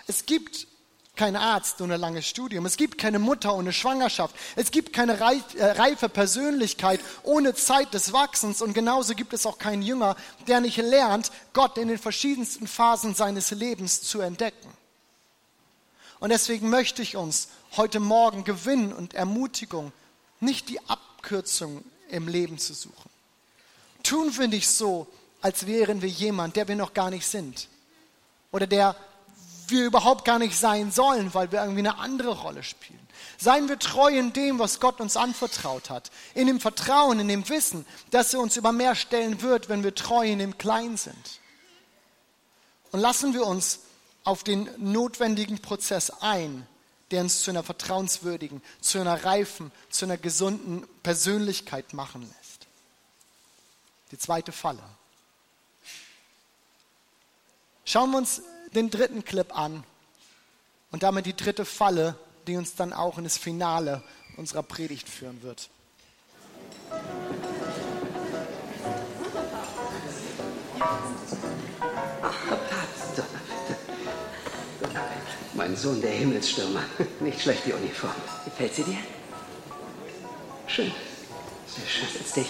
Es 0.07 0.25
gibt 0.25 0.67
kein 1.15 1.35
Arzt 1.35 1.79
ohne 1.81 1.97
langes 1.97 2.27
Studium. 2.27 2.65
Es 2.65 2.75
gibt 2.75 2.97
keine 2.97 3.19
Mutter 3.19 3.53
ohne 3.53 3.71
Schwangerschaft. 3.71 4.35
Es 4.55 4.71
gibt 4.71 4.93
keine 4.93 5.13
äh, 5.13 5.63
reife 5.63 6.09
Persönlichkeit 6.09 6.99
ohne 7.21 7.53
Zeit 7.53 7.93
des 7.93 8.13
Wachsens. 8.13 8.61
Und 8.61 8.73
genauso 8.73 9.13
gibt 9.13 9.33
es 9.33 9.45
auch 9.45 9.59
keinen 9.59 9.83
Jünger, 9.83 10.15
der 10.47 10.59
nicht 10.59 10.77
lernt, 10.77 11.31
Gott 11.53 11.77
in 11.77 11.87
den 11.87 11.99
verschiedensten 11.99 12.67
Phasen 12.67 13.13
seines 13.13 13.51
Lebens 13.51 14.01
zu 14.01 14.21
entdecken. 14.21 14.69
Und 16.19 16.29
deswegen 16.29 16.69
möchte 16.69 17.01
ich 17.01 17.15
uns 17.15 17.49
heute 17.77 17.99
Morgen 17.99 18.43
Gewinn 18.43 18.91
und 18.91 19.13
Ermutigung, 19.13 19.91
nicht 20.39 20.69
die 20.69 20.79
Abkürzung 20.87 21.83
im 22.09 22.27
Leben 22.27 22.57
zu 22.57 22.73
suchen. 22.73 23.09
Tun 24.01 24.35
wir 24.37 24.47
nicht 24.47 24.69
so, 24.69 25.07
als 25.41 25.67
wären 25.67 26.01
wir 26.01 26.09
jemand, 26.09 26.55
der 26.55 26.67
wir 26.67 26.75
noch 26.75 26.93
gar 26.93 27.09
nicht 27.09 27.27
sind. 27.27 27.67
Oder 28.51 28.67
der 28.67 28.95
wir 29.67 29.85
überhaupt 29.85 30.25
gar 30.25 30.39
nicht 30.39 30.57
sein 30.57 30.91
sollen, 30.91 31.33
weil 31.33 31.51
wir 31.51 31.61
irgendwie 31.61 31.79
eine 31.79 31.97
andere 31.97 32.41
Rolle 32.41 32.63
spielen. 32.63 32.99
Seien 33.37 33.67
wir 33.67 33.79
treu 33.79 34.09
in 34.09 34.33
dem, 34.33 34.59
was 34.59 34.79
Gott 34.79 35.01
uns 35.01 35.17
anvertraut 35.17 35.89
hat, 35.89 36.11
in 36.33 36.47
dem 36.47 36.59
Vertrauen, 36.59 37.19
in 37.19 37.27
dem 37.27 37.47
Wissen, 37.49 37.85
dass 38.11 38.33
er 38.33 38.39
uns 38.39 38.57
über 38.57 38.71
mehr 38.71 38.95
stellen 38.95 39.41
wird, 39.41 39.69
wenn 39.69 39.83
wir 39.83 39.95
treu 39.95 40.25
in 40.25 40.39
dem 40.39 40.57
Kleinen 40.57 40.97
sind. 40.97 41.39
Und 42.91 42.99
lassen 42.99 43.33
wir 43.33 43.45
uns 43.45 43.79
auf 44.23 44.43
den 44.43 44.69
notwendigen 44.77 45.61
Prozess 45.61 46.09
ein, 46.21 46.67
der 47.11 47.21
uns 47.21 47.43
zu 47.43 47.51
einer 47.51 47.63
vertrauenswürdigen, 47.63 48.61
zu 48.81 48.99
einer 48.99 49.23
reifen, 49.23 49.71
zu 49.89 50.05
einer 50.05 50.17
gesunden 50.17 50.87
Persönlichkeit 51.03 51.93
machen 51.93 52.21
lässt. 52.21 52.67
Die 54.11 54.17
zweite 54.17 54.51
Falle. 54.51 54.83
Schauen 57.85 58.11
wir 58.11 58.19
uns 58.19 58.41
den 58.75 58.89
dritten 58.89 59.23
Clip 59.23 59.55
an 59.57 59.83
und 60.91 61.03
damit 61.03 61.25
die 61.25 61.35
dritte 61.35 61.65
Falle, 61.65 62.15
die 62.47 62.55
uns 62.55 62.75
dann 62.75 62.93
auch 62.93 63.17
in 63.17 63.23
das 63.23 63.37
Finale 63.37 64.03
unserer 64.37 64.63
Predigt 64.63 65.07
führen 65.07 65.41
wird. 65.43 65.69
Mein 75.53 75.75
Sohn, 75.75 76.01
der 76.01 76.11
Himmelsstürmer. 76.11 76.83
Nicht 77.19 77.41
schlecht, 77.41 77.65
die 77.65 77.73
Uniform. 77.73 78.13
Gefällt 78.45 78.73
sie 78.75 78.83
dir? 78.83 78.97
Schön. 80.67 80.91
Sehr 81.67 81.87
schön. 81.87 82.09
Setz 82.09 82.33
dich. 82.33 82.49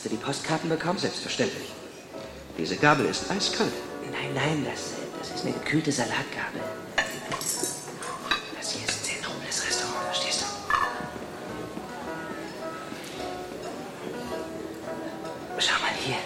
Hast 0.00 0.06
du 0.06 0.16
die 0.16 0.24
Postkarten 0.24 0.70
bekommen? 0.70 0.98
Selbstverständlich. 0.98 1.72
Diese 2.56 2.74
Gabel 2.76 3.04
ist 3.04 3.30
eiskalt. 3.30 3.70
Nein, 4.10 4.32
nein, 4.34 4.64
das, 4.64 4.92
das 5.18 5.36
ist 5.36 5.44
eine 5.44 5.52
gekühlte 5.52 5.92
Salatgabel. 5.92 6.58
Das 8.56 8.72
hier 8.72 8.88
ist 8.88 8.96
ein 8.96 9.04
sehr 9.04 9.28
nobles 9.28 9.66
Restaurant, 9.66 10.04
verstehst 10.06 10.40
du? 10.40 10.46
Schau 15.58 15.78
mal 15.82 15.92
hier. 16.02 16.16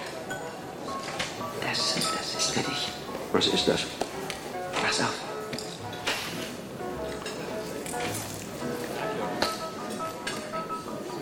Das, 1.61 1.95
das 1.97 2.45
ist 2.45 2.51
für 2.53 2.71
dich. 2.71 2.93
Was 3.33 3.49
ist 3.49 3.67
das? 3.67 3.81
Pass 4.81 5.01
auf. 5.01 5.15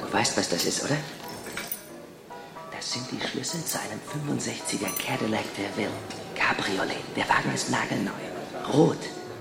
Du 0.02 0.12
weißt, 0.12 0.36
was 0.36 0.50
das 0.50 0.64
ist, 0.66 0.84
oder? 0.84 0.98
Schlüssel 3.32 3.64
zu 3.64 3.78
einem 3.78 3.98
65er 4.28 4.92
Cadillac 5.02 5.44
DeVille. 5.56 5.88
Cabriolet. 6.34 6.98
Der 7.16 7.26
Wagen 7.30 7.54
ist 7.54 7.70
nagelneu. 7.70 8.10
Rot. 8.74 8.98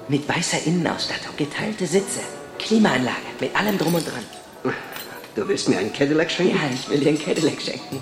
Mit 0.07 0.27
weißer 0.29 0.65
Innenausstattung. 0.65 1.35
Geteilte 1.35 1.85
Sitze. 1.85 2.21
Klimaanlage. 2.57 3.17
Mit 3.41 3.53
allem 3.53 3.77
drum 3.77 3.95
und 3.95 4.05
dran. 4.07 4.73
Du 5.35 5.45
willst 5.45 5.67
mir 5.67 5.77
einen 5.77 5.91
Cadillac 5.91 6.31
schenken? 6.31 6.55
Ja, 6.55 6.69
ich 6.73 6.89
will 6.89 7.01
dir 7.01 7.09
einen 7.09 7.19
Cadillac 7.21 7.61
schenken. 7.61 8.01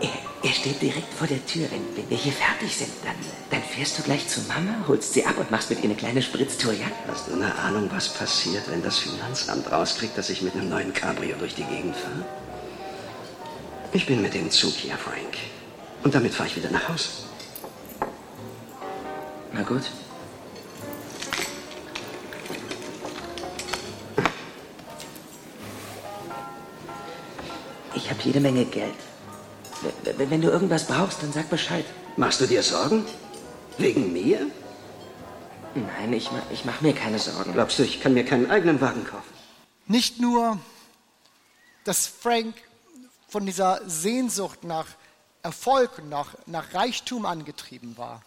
Er, 0.00 0.48
er 0.48 0.54
steht 0.54 0.80
direkt 0.80 1.12
vor 1.14 1.26
der 1.26 1.44
Tür. 1.46 1.66
Wenn, 1.72 1.96
wenn 1.96 2.08
wir 2.08 2.16
hier 2.16 2.32
fertig 2.32 2.76
sind, 2.76 2.90
dann, 3.02 3.16
dann 3.50 3.62
fährst 3.68 3.98
du 3.98 4.04
gleich 4.04 4.28
zu 4.28 4.40
Mama, 4.42 4.86
holst 4.86 5.14
sie 5.14 5.24
ab 5.24 5.36
und 5.36 5.50
machst 5.50 5.68
mit 5.68 5.80
ihr 5.80 5.86
eine 5.86 5.96
kleine 5.96 6.22
Spritztour, 6.22 6.72
ja? 6.72 6.86
Hast 7.08 7.26
du 7.26 7.32
eine 7.32 7.52
Ahnung, 7.56 7.90
was 7.92 8.08
passiert, 8.08 8.70
wenn 8.70 8.84
das 8.84 8.98
Finanzamt 8.98 9.70
rauskriegt, 9.72 10.16
dass 10.16 10.30
ich 10.30 10.42
mit 10.42 10.54
einem 10.54 10.68
neuen 10.68 10.92
Cabrio 10.94 11.34
durch 11.38 11.56
die 11.56 11.64
Gegend 11.64 11.96
fahre? 11.96 12.24
Ich 13.96 14.04
bin 14.04 14.20
mit 14.20 14.34
dem 14.34 14.50
Zug 14.50 14.74
hier, 14.74 14.98
Frank. 14.98 15.38
Und 16.04 16.14
damit 16.14 16.34
fahre 16.34 16.50
ich 16.50 16.56
wieder 16.56 16.70
nach 16.70 16.86
Hause. 16.86 17.08
Na 19.54 19.62
gut. 19.62 19.84
Ich 27.94 28.10
habe 28.10 28.20
jede 28.22 28.40
Menge 28.40 28.66
Geld. 28.66 28.92
Wenn 30.18 30.42
du 30.42 30.50
irgendwas 30.50 30.86
brauchst, 30.86 31.22
dann 31.22 31.32
sag 31.32 31.48
Bescheid. 31.48 31.86
Machst 32.18 32.42
du 32.42 32.46
dir 32.46 32.62
Sorgen? 32.62 33.06
Wegen 33.78 34.12
mir? 34.12 34.50
Nein, 35.74 36.12
ich, 36.12 36.28
ich 36.52 36.66
mache 36.66 36.84
mir 36.84 36.92
keine 36.92 37.18
Sorgen. 37.18 37.54
Glaubst 37.54 37.78
du, 37.78 37.82
ich 37.82 38.02
kann 38.02 38.12
mir 38.12 38.26
keinen 38.26 38.50
eigenen 38.50 38.78
Wagen 38.82 39.06
kaufen? 39.06 39.32
Nicht 39.86 40.20
nur, 40.20 40.58
dass 41.84 42.06
Frank 42.06 42.56
von 43.28 43.46
dieser 43.46 43.80
Sehnsucht 43.88 44.64
nach 44.64 44.86
Erfolg, 45.42 46.04
nach, 46.08 46.34
nach 46.46 46.74
Reichtum 46.74 47.26
angetrieben 47.26 47.96
war. 47.96 48.22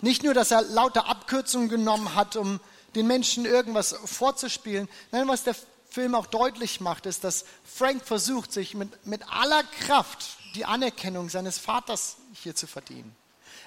Nicht 0.00 0.22
nur, 0.22 0.34
dass 0.34 0.50
er 0.50 0.62
lauter 0.62 1.08
Abkürzungen 1.08 1.68
genommen 1.68 2.14
hat, 2.14 2.36
um 2.36 2.60
den 2.94 3.06
Menschen 3.06 3.44
irgendwas 3.44 3.94
vorzuspielen. 4.04 4.88
Nein, 5.12 5.28
was 5.28 5.44
der 5.44 5.56
Film 5.88 6.14
auch 6.14 6.26
deutlich 6.26 6.80
macht, 6.80 7.06
ist, 7.06 7.24
dass 7.24 7.44
Frank 7.64 8.04
versucht, 8.04 8.52
sich 8.52 8.74
mit, 8.74 9.06
mit 9.06 9.22
aller 9.32 9.62
Kraft 9.86 10.36
die 10.54 10.64
Anerkennung 10.64 11.30
seines 11.30 11.58
Vaters 11.58 12.16
hier 12.34 12.54
zu 12.54 12.66
verdienen. 12.66 13.14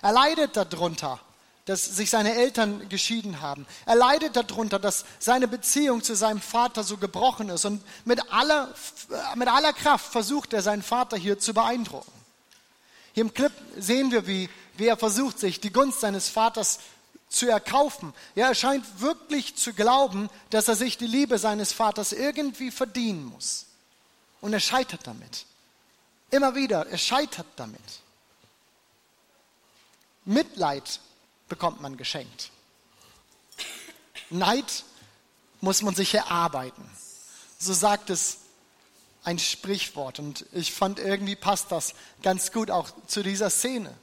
Er 0.01 0.11
leidet 0.11 0.55
darunter, 0.55 1.19
dass 1.69 1.85
sich 1.85 2.09
seine 2.09 2.33
Eltern 2.33 2.89
geschieden 2.89 3.41
haben. 3.41 3.67
Er 3.85 3.93
leidet 3.93 4.35
darunter, 4.35 4.79
dass 4.79 5.05
seine 5.19 5.47
Beziehung 5.47 6.01
zu 6.01 6.15
seinem 6.15 6.41
Vater 6.41 6.83
so 6.83 6.97
gebrochen 6.97 7.49
ist. 7.49 7.63
Und 7.63 7.83
mit 8.05 8.33
aller, 8.33 8.73
mit 9.35 9.47
aller 9.47 9.71
Kraft 9.73 10.11
versucht 10.11 10.53
er, 10.53 10.63
seinen 10.63 10.81
Vater 10.81 11.15
hier 11.15 11.37
zu 11.37 11.53
beeindrucken. 11.53 12.11
Hier 13.13 13.21
im 13.21 13.35
Clip 13.35 13.51
sehen 13.77 14.11
wir, 14.11 14.25
wie, 14.25 14.49
wie 14.77 14.87
er 14.87 14.97
versucht, 14.97 15.37
sich 15.37 15.59
die 15.59 15.71
Gunst 15.71 15.99
seines 15.99 16.27
Vaters 16.27 16.79
zu 17.29 17.47
erkaufen. 17.47 18.15
Ja, 18.33 18.47
er 18.47 18.55
scheint 18.55 18.99
wirklich 18.99 19.55
zu 19.55 19.73
glauben, 19.73 20.31
dass 20.49 20.69
er 20.69 20.75
sich 20.75 20.97
die 20.97 21.05
Liebe 21.05 21.37
seines 21.37 21.71
Vaters 21.71 22.13
irgendwie 22.13 22.71
verdienen 22.71 23.25
muss. 23.25 23.67
Und 24.41 24.53
er 24.53 24.59
scheitert 24.59 25.01
damit. 25.05 25.45
Immer 26.31 26.55
wieder, 26.55 26.87
er 26.87 26.97
scheitert 26.97 27.45
damit. 27.57 27.79
Mitleid 30.25 30.99
bekommt 31.49 31.81
man 31.81 31.97
geschenkt. 31.97 32.51
Neid 34.29 34.83
muss 35.61 35.81
man 35.81 35.95
sich 35.95 36.13
erarbeiten. 36.13 36.89
So 37.57 37.73
sagt 37.73 38.09
es 38.09 38.37
ein 39.23 39.39
Sprichwort. 39.39 40.19
Und 40.19 40.45
ich 40.53 40.73
fand, 40.73 40.99
irgendwie 40.99 41.35
passt 41.35 41.71
das 41.71 41.93
ganz 42.23 42.51
gut 42.51 42.71
auch 42.71 42.89
zu 43.07 43.23
dieser 43.23 43.49
Szene. 43.49 43.93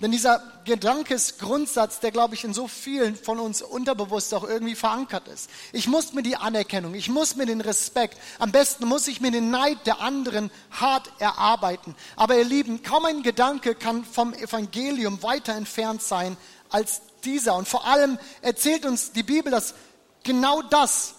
Denn 0.00 0.12
dieser 0.12 0.42
Gedankesgrundsatz, 0.64 2.00
der, 2.00 2.10
glaube 2.10 2.34
ich, 2.34 2.44
in 2.44 2.54
so 2.54 2.68
vielen 2.68 3.16
von 3.16 3.38
uns 3.38 3.60
unterbewusst 3.60 4.32
auch 4.32 4.44
irgendwie 4.44 4.74
verankert 4.74 5.28
ist. 5.28 5.50
Ich 5.72 5.88
muss 5.88 6.14
mir 6.14 6.22
die 6.22 6.36
Anerkennung, 6.36 6.94
ich 6.94 7.10
muss 7.10 7.36
mir 7.36 7.44
den 7.44 7.60
Respekt, 7.60 8.16
am 8.38 8.50
besten 8.50 8.86
muss 8.86 9.08
ich 9.08 9.20
mir 9.20 9.30
den 9.30 9.50
Neid 9.50 9.86
der 9.86 10.00
anderen 10.00 10.50
hart 10.70 11.10
erarbeiten. 11.18 11.94
Aber 12.16 12.36
ihr 12.38 12.44
Lieben, 12.44 12.82
kaum 12.82 13.04
ein 13.04 13.22
Gedanke 13.22 13.74
kann 13.74 14.04
vom 14.04 14.32
Evangelium 14.32 15.22
weiter 15.22 15.54
entfernt 15.54 16.02
sein 16.02 16.38
als 16.70 17.02
dieser. 17.24 17.56
Und 17.56 17.68
vor 17.68 17.84
allem 17.86 18.18
erzählt 18.40 18.86
uns 18.86 19.12
die 19.12 19.22
Bibel, 19.22 19.52
dass 19.52 19.74
genau 20.22 20.62
das 20.62 21.14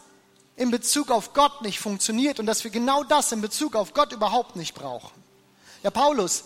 in 0.56 0.72
Bezug 0.72 1.12
auf 1.12 1.34
Gott 1.34 1.62
nicht 1.62 1.80
funktioniert 1.80 2.40
und 2.40 2.48
dass 2.48 2.64
wir 2.64 2.72
genau 2.72 3.04
das 3.04 3.32
in 3.32 3.42
Bezug 3.42 3.76
auf 3.76 3.94
Gott 3.94 4.12
überhaupt 4.12 4.56
nicht 4.56 4.74
brauchen. 4.74 5.12
Der 5.84 5.92
Paulus, 5.92 6.46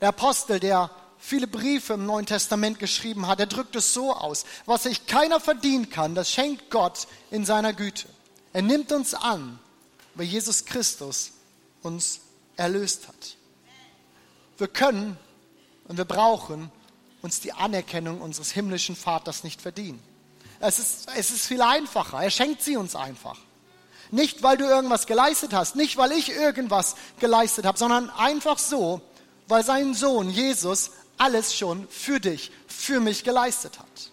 der 0.00 0.10
Apostel, 0.10 0.60
der 0.60 0.90
viele 1.18 1.46
Briefe 1.46 1.94
im 1.94 2.06
Neuen 2.06 2.26
Testament 2.26 2.78
geschrieben 2.78 3.26
hat, 3.26 3.40
er 3.40 3.46
drückt 3.46 3.76
es 3.76 3.92
so 3.92 4.12
aus, 4.12 4.44
was 4.66 4.84
sich 4.84 5.06
keiner 5.06 5.40
verdienen 5.40 5.90
kann, 5.90 6.14
das 6.14 6.30
schenkt 6.30 6.70
Gott 6.70 7.06
in 7.30 7.44
seiner 7.44 7.72
Güte. 7.72 8.08
Er 8.52 8.62
nimmt 8.62 8.92
uns 8.92 9.14
an, 9.14 9.58
weil 10.14 10.26
Jesus 10.26 10.64
Christus 10.64 11.32
uns 11.82 12.20
erlöst 12.56 13.08
hat. 13.08 13.36
Wir 14.56 14.68
können 14.68 15.16
und 15.86 15.96
wir 15.96 16.04
brauchen 16.04 16.70
uns 17.22 17.40
die 17.40 17.52
Anerkennung 17.52 18.20
unseres 18.20 18.50
himmlischen 18.50 18.96
Vaters 18.96 19.44
nicht 19.44 19.60
verdienen. 19.60 20.02
Es 20.60 20.78
ist, 20.78 21.08
es 21.16 21.30
ist 21.30 21.46
viel 21.46 21.62
einfacher. 21.62 22.22
Er 22.22 22.30
schenkt 22.30 22.62
sie 22.62 22.76
uns 22.76 22.96
einfach. 22.96 23.38
Nicht, 24.10 24.42
weil 24.42 24.56
du 24.56 24.64
irgendwas 24.64 25.06
geleistet 25.06 25.52
hast, 25.52 25.76
nicht, 25.76 25.96
weil 25.96 26.12
ich 26.12 26.30
irgendwas 26.30 26.96
geleistet 27.20 27.66
habe, 27.66 27.78
sondern 27.78 28.10
einfach 28.10 28.58
so, 28.58 29.02
weil 29.48 29.64
sein 29.64 29.94
Sohn 29.94 30.30
Jesus 30.30 30.90
alles 31.18 31.54
schon 31.54 31.86
für 31.88 32.20
dich, 32.20 32.50
für 32.66 33.00
mich 33.00 33.24
geleistet 33.24 33.78
hat. 33.78 34.10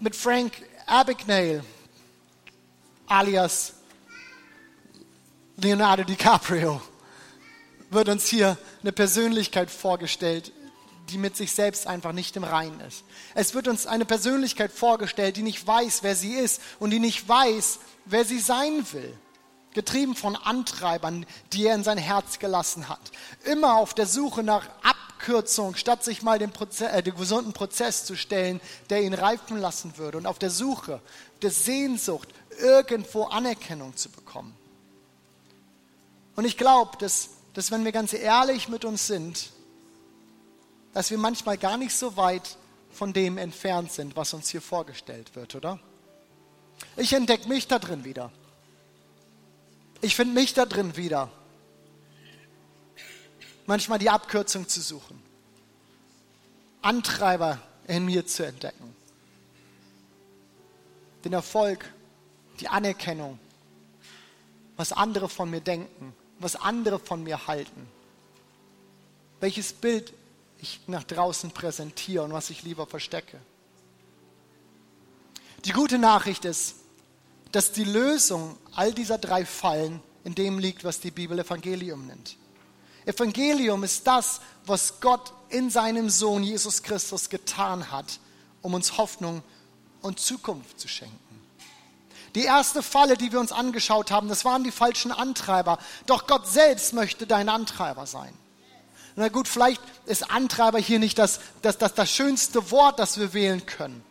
Mit 0.00 0.16
Frank 0.16 0.52
Abagnale, 0.86 1.64
alias 3.06 3.74
Leonardo 5.56 6.02
DiCaprio, 6.04 6.80
wird 7.90 8.08
uns 8.08 8.26
hier 8.26 8.56
eine 8.80 8.92
Persönlichkeit 8.92 9.70
vorgestellt, 9.70 10.52
die 11.10 11.18
mit 11.18 11.36
sich 11.36 11.52
selbst 11.52 11.86
einfach 11.86 12.12
nicht 12.12 12.36
im 12.36 12.44
Reinen 12.44 12.80
ist. 12.80 13.04
Es 13.34 13.54
wird 13.54 13.68
uns 13.68 13.86
eine 13.86 14.04
Persönlichkeit 14.04 14.72
vorgestellt, 14.72 15.36
die 15.36 15.42
nicht 15.42 15.66
weiß, 15.66 16.02
wer 16.02 16.16
sie 16.16 16.34
ist 16.34 16.60
und 16.78 16.90
die 16.90 17.00
nicht 17.00 17.28
weiß, 17.28 17.80
wer 18.06 18.24
sie 18.24 18.38
sein 18.38 18.86
will 18.92 19.16
getrieben 19.74 20.14
von 20.14 20.36
Antreibern, 20.36 21.26
die 21.52 21.66
er 21.66 21.74
in 21.74 21.84
sein 21.84 21.98
Herz 21.98 22.38
gelassen 22.38 22.88
hat. 22.88 23.00
Immer 23.44 23.76
auf 23.76 23.94
der 23.94 24.06
Suche 24.06 24.42
nach 24.42 24.68
Abkürzung, 24.82 25.76
statt 25.76 26.04
sich 26.04 26.22
mal 26.22 26.38
den, 26.38 26.52
Prozess, 26.52 26.92
äh, 26.92 27.02
den 27.02 27.14
gesunden 27.14 27.52
Prozess 27.52 28.04
zu 28.04 28.16
stellen, 28.16 28.60
der 28.90 29.02
ihn 29.02 29.14
reifen 29.14 29.58
lassen 29.58 29.96
würde. 29.96 30.18
Und 30.18 30.26
auf 30.26 30.38
der 30.38 30.50
Suche 30.50 31.00
der 31.42 31.50
Sehnsucht, 31.50 32.28
irgendwo 32.58 33.24
Anerkennung 33.24 33.96
zu 33.96 34.10
bekommen. 34.10 34.54
Und 36.36 36.44
ich 36.44 36.56
glaube, 36.56 36.96
dass, 36.98 37.30
dass 37.54 37.70
wenn 37.70 37.84
wir 37.84 37.92
ganz 37.92 38.12
ehrlich 38.12 38.68
mit 38.68 38.84
uns 38.84 39.06
sind, 39.06 39.50
dass 40.94 41.10
wir 41.10 41.18
manchmal 41.18 41.58
gar 41.58 41.76
nicht 41.76 41.94
so 41.94 42.16
weit 42.16 42.56
von 42.92 43.12
dem 43.12 43.38
entfernt 43.38 43.92
sind, 43.92 44.16
was 44.16 44.34
uns 44.34 44.50
hier 44.50 44.60
vorgestellt 44.60 45.34
wird, 45.34 45.54
oder? 45.54 45.78
Ich 46.96 47.12
entdecke 47.12 47.48
mich 47.48 47.66
da 47.66 47.78
drin 47.78 48.04
wieder. 48.04 48.30
Ich 50.02 50.16
finde 50.16 50.34
mich 50.34 50.52
da 50.52 50.66
drin 50.66 50.96
wieder. 50.96 51.30
Manchmal 53.66 54.00
die 54.00 54.10
Abkürzung 54.10 54.68
zu 54.68 54.80
suchen. 54.80 55.22
Antreiber 56.82 57.62
in 57.86 58.04
mir 58.04 58.26
zu 58.26 58.44
entdecken. 58.44 58.96
Den 61.24 61.32
Erfolg, 61.32 61.88
die 62.58 62.66
Anerkennung, 62.66 63.38
was 64.76 64.92
andere 64.92 65.28
von 65.28 65.48
mir 65.48 65.60
denken, 65.60 66.12
was 66.40 66.56
andere 66.56 66.98
von 66.98 67.22
mir 67.22 67.46
halten. 67.46 67.86
Welches 69.38 69.72
Bild 69.72 70.12
ich 70.58 70.80
nach 70.88 71.04
draußen 71.04 71.52
präsentiere 71.52 72.24
und 72.24 72.32
was 72.32 72.50
ich 72.50 72.64
lieber 72.64 72.88
verstecke. 72.88 73.38
Die 75.64 75.70
gute 75.70 75.98
Nachricht 75.98 76.44
ist, 76.44 76.81
dass 77.52 77.72
die 77.72 77.84
Lösung 77.84 78.56
all 78.74 78.92
dieser 78.92 79.18
drei 79.18 79.44
Fallen 79.44 80.02
in 80.24 80.34
dem 80.34 80.58
liegt, 80.58 80.84
was 80.84 81.00
die 81.00 81.10
Bibel 81.10 81.38
Evangelium 81.38 82.06
nennt. 82.06 82.36
Evangelium 83.04 83.84
ist 83.84 84.06
das, 84.06 84.40
was 84.64 85.00
Gott 85.00 85.32
in 85.48 85.70
seinem 85.70 86.08
Sohn 86.08 86.42
Jesus 86.42 86.82
Christus 86.82 87.28
getan 87.28 87.90
hat, 87.90 88.20
um 88.62 88.74
uns 88.74 88.96
Hoffnung 88.96 89.42
und 90.00 90.20
Zukunft 90.20 90.78
zu 90.78 90.88
schenken. 90.88 91.18
Die 92.34 92.44
erste 92.44 92.82
Falle, 92.82 93.16
die 93.16 93.30
wir 93.32 93.40
uns 93.40 93.52
angeschaut 93.52 94.10
haben, 94.10 94.28
das 94.28 94.44
waren 94.44 94.64
die 94.64 94.70
falschen 94.70 95.12
Antreiber. 95.12 95.78
Doch 96.06 96.26
Gott 96.26 96.48
selbst 96.48 96.94
möchte 96.94 97.26
dein 97.26 97.48
Antreiber 97.48 98.06
sein. 98.06 98.32
Na 99.16 99.28
gut, 99.28 99.48
vielleicht 99.48 99.82
ist 100.06 100.30
Antreiber 100.30 100.78
hier 100.78 100.98
nicht 100.98 101.18
das, 101.18 101.40
das, 101.60 101.76
das, 101.76 101.92
das 101.92 102.10
schönste 102.10 102.70
Wort, 102.70 102.98
das 102.98 103.18
wir 103.18 103.34
wählen 103.34 103.66
können. 103.66 104.02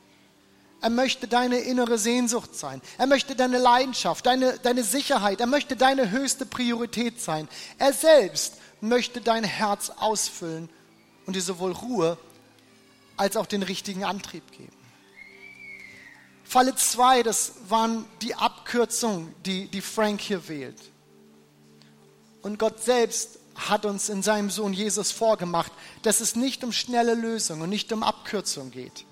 Er 0.82 0.89
möchte 0.89 1.28
deine 1.28 1.60
innere 1.60 2.00
Sehnsucht 2.00 2.56
sein. 2.56 2.82
Er 2.98 3.06
möchte 3.06 3.36
deine 3.36 3.60
Leidenschaft, 3.60 4.26
deine, 4.26 4.58
deine 4.58 4.84
Sicherheit. 4.84 5.39
Er 5.39 5.46
möchte 5.46 5.76
deine 5.76 6.10
höchste 6.10 6.46
Priorität 6.46 7.22
sein. 7.22 7.48
Er 7.78 7.94
selbst 7.94 8.56
möchte 8.82 9.22
dein 9.22 9.44
Herz 9.44 9.91
ausfüllen 9.91 10.70
und 11.28 11.36
dir 11.36 11.41
sowohl 11.41 11.74
Ruhe 11.74 12.17
als 13.15 13.38
auch 13.38 13.46
den 13.46 13.62
richtigen 13.62 14.04
Antrieb 14.04 14.52
geben. 14.52 14.74
Falle 16.44 16.76
2, 16.76 17.22
das 17.22 17.54
waren 17.70 18.06
die 18.24 18.34
Abkürzungen, 18.34 19.34
die, 19.46 19.67
die 19.67 19.82
Frank 19.82 20.20
hier 20.20 20.50
wählt. 20.50 20.82
Und 22.41 22.58
Gott 22.58 22.84
selbst 22.84 23.38
hat 23.54 23.86
uns 23.86 24.10
in 24.10 24.24
seinem 24.24 24.50
Sohn 24.50 24.74
Jesus 24.74 25.12
vorgemacht, 25.12 25.72
dass 26.02 26.22
es 26.22 26.36
nicht 26.36 26.63
um 26.63 26.72
schnelle 26.72 27.13
Lösungen 27.13 27.62
und 27.62 27.70
nicht 27.70 27.94
um 27.94 28.02
Abkürzung 28.02 28.72
geht 28.72 29.06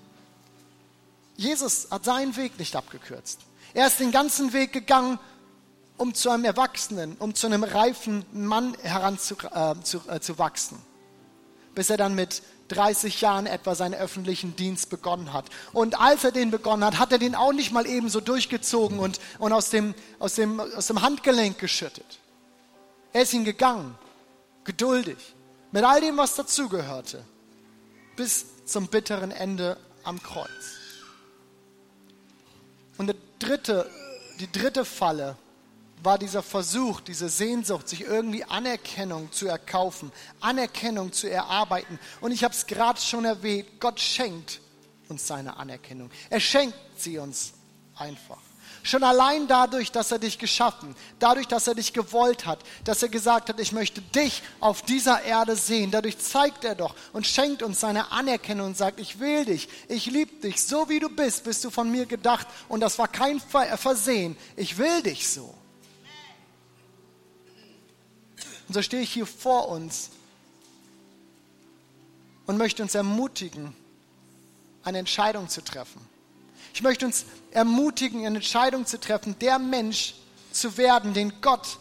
Jesus 1.40 1.88
hat 1.90 2.04
seinen 2.04 2.36
Weg 2.36 2.58
nicht 2.58 2.76
abgekürzt. 2.76 3.40
Er 3.72 3.86
ist 3.86 3.98
den 3.98 4.12
ganzen 4.12 4.52
Weg 4.52 4.74
gegangen, 4.74 5.18
um 5.96 6.12
zu 6.12 6.28
einem 6.28 6.44
Erwachsenen, 6.44 7.16
um 7.18 7.34
zu 7.34 7.46
einem 7.46 7.64
reifen 7.64 8.26
Mann 8.30 8.76
heranzuwachsen. 8.82 10.76
Äh, 10.76 10.80
äh, 10.80 10.84
bis 11.74 11.88
er 11.88 11.96
dann 11.96 12.14
mit 12.14 12.42
30 12.68 13.22
Jahren 13.22 13.46
etwa 13.46 13.74
seinen 13.74 13.94
öffentlichen 13.94 14.54
Dienst 14.54 14.90
begonnen 14.90 15.32
hat. 15.32 15.46
Und 15.72 15.98
als 15.98 16.24
er 16.24 16.32
den 16.32 16.50
begonnen 16.50 16.84
hat, 16.84 16.98
hat 16.98 17.10
er 17.10 17.18
den 17.18 17.34
auch 17.34 17.54
nicht 17.54 17.72
mal 17.72 17.86
eben 17.86 18.10
so 18.10 18.20
durchgezogen 18.20 18.98
und, 18.98 19.18
und 19.38 19.54
aus, 19.54 19.70
dem, 19.70 19.94
aus, 20.18 20.34
dem, 20.34 20.60
aus 20.60 20.88
dem 20.88 21.00
Handgelenk 21.00 21.58
geschüttet. 21.58 22.18
Er 23.14 23.22
ist 23.22 23.32
ihn 23.32 23.46
gegangen, 23.46 23.96
geduldig, 24.64 25.16
mit 25.72 25.84
all 25.84 26.02
dem, 26.02 26.18
was 26.18 26.34
dazugehörte, 26.34 27.24
bis 28.14 28.44
zum 28.66 28.88
bitteren 28.88 29.30
Ende 29.30 29.78
am 30.04 30.22
Kreuz. 30.22 30.79
Und 33.00 33.06
der 33.06 33.16
dritte, 33.38 33.90
die 34.40 34.52
dritte 34.52 34.84
Falle 34.84 35.34
war 36.02 36.18
dieser 36.18 36.42
Versuch, 36.42 37.00
diese 37.00 37.30
Sehnsucht, 37.30 37.88
sich 37.88 38.02
irgendwie 38.02 38.44
Anerkennung 38.44 39.32
zu 39.32 39.46
erkaufen, 39.46 40.12
Anerkennung 40.38 41.10
zu 41.10 41.26
erarbeiten. 41.30 41.98
Und 42.20 42.30
ich 42.30 42.44
habe 42.44 42.52
es 42.52 42.66
gerade 42.66 43.00
schon 43.00 43.24
erwähnt, 43.24 43.80
Gott 43.80 43.98
schenkt 43.98 44.60
uns 45.08 45.26
seine 45.26 45.56
Anerkennung. 45.56 46.10
Er 46.28 46.40
schenkt 46.40 46.76
sie 46.94 47.16
uns 47.16 47.54
einfach. 47.96 48.49
Schon 48.82 49.04
allein 49.04 49.46
dadurch, 49.46 49.92
dass 49.92 50.10
er 50.10 50.18
dich 50.18 50.38
geschaffen, 50.38 50.96
dadurch, 51.18 51.46
dass 51.46 51.66
er 51.66 51.74
dich 51.74 51.92
gewollt 51.92 52.46
hat, 52.46 52.60
dass 52.84 53.02
er 53.02 53.10
gesagt 53.10 53.50
hat, 53.50 53.60
ich 53.60 53.72
möchte 53.72 54.00
dich 54.00 54.42
auf 54.58 54.82
dieser 54.82 55.22
Erde 55.22 55.54
sehen, 55.54 55.90
dadurch 55.90 56.18
zeigt 56.18 56.64
er 56.64 56.74
doch 56.74 56.94
und 57.12 57.26
schenkt 57.26 57.62
uns 57.62 57.80
seine 57.80 58.10
Anerkennung 58.10 58.68
und 58.68 58.76
sagt, 58.78 58.98
ich 58.98 59.20
will 59.20 59.44
dich, 59.44 59.68
ich 59.88 60.06
liebe 60.06 60.34
dich, 60.36 60.62
so 60.62 60.88
wie 60.88 60.98
du 60.98 61.10
bist, 61.10 61.44
bist 61.44 61.62
du 61.64 61.70
von 61.70 61.90
mir 61.90 62.06
gedacht 62.06 62.46
und 62.68 62.80
das 62.80 62.98
war 62.98 63.08
kein 63.08 63.38
Versehen, 63.40 64.36
ich 64.56 64.78
will 64.78 65.02
dich 65.02 65.28
so. 65.28 65.54
Und 68.66 68.74
so 68.74 68.82
stehe 68.82 69.02
ich 69.02 69.12
hier 69.12 69.26
vor 69.26 69.68
uns 69.68 70.10
und 72.46 72.56
möchte 72.56 72.82
uns 72.82 72.94
ermutigen, 72.94 73.76
eine 74.84 74.98
Entscheidung 74.98 75.48
zu 75.48 75.62
treffen. 75.62 76.09
Ich 76.74 76.82
möchte 76.82 77.06
uns 77.06 77.24
ermutigen, 77.50 78.26
eine 78.26 78.36
Entscheidung 78.36 78.86
zu 78.86 78.98
treffen, 78.98 79.36
der 79.40 79.58
Mensch 79.58 80.14
zu 80.52 80.76
werden, 80.76 81.14
den 81.14 81.40
Gott 81.40 81.78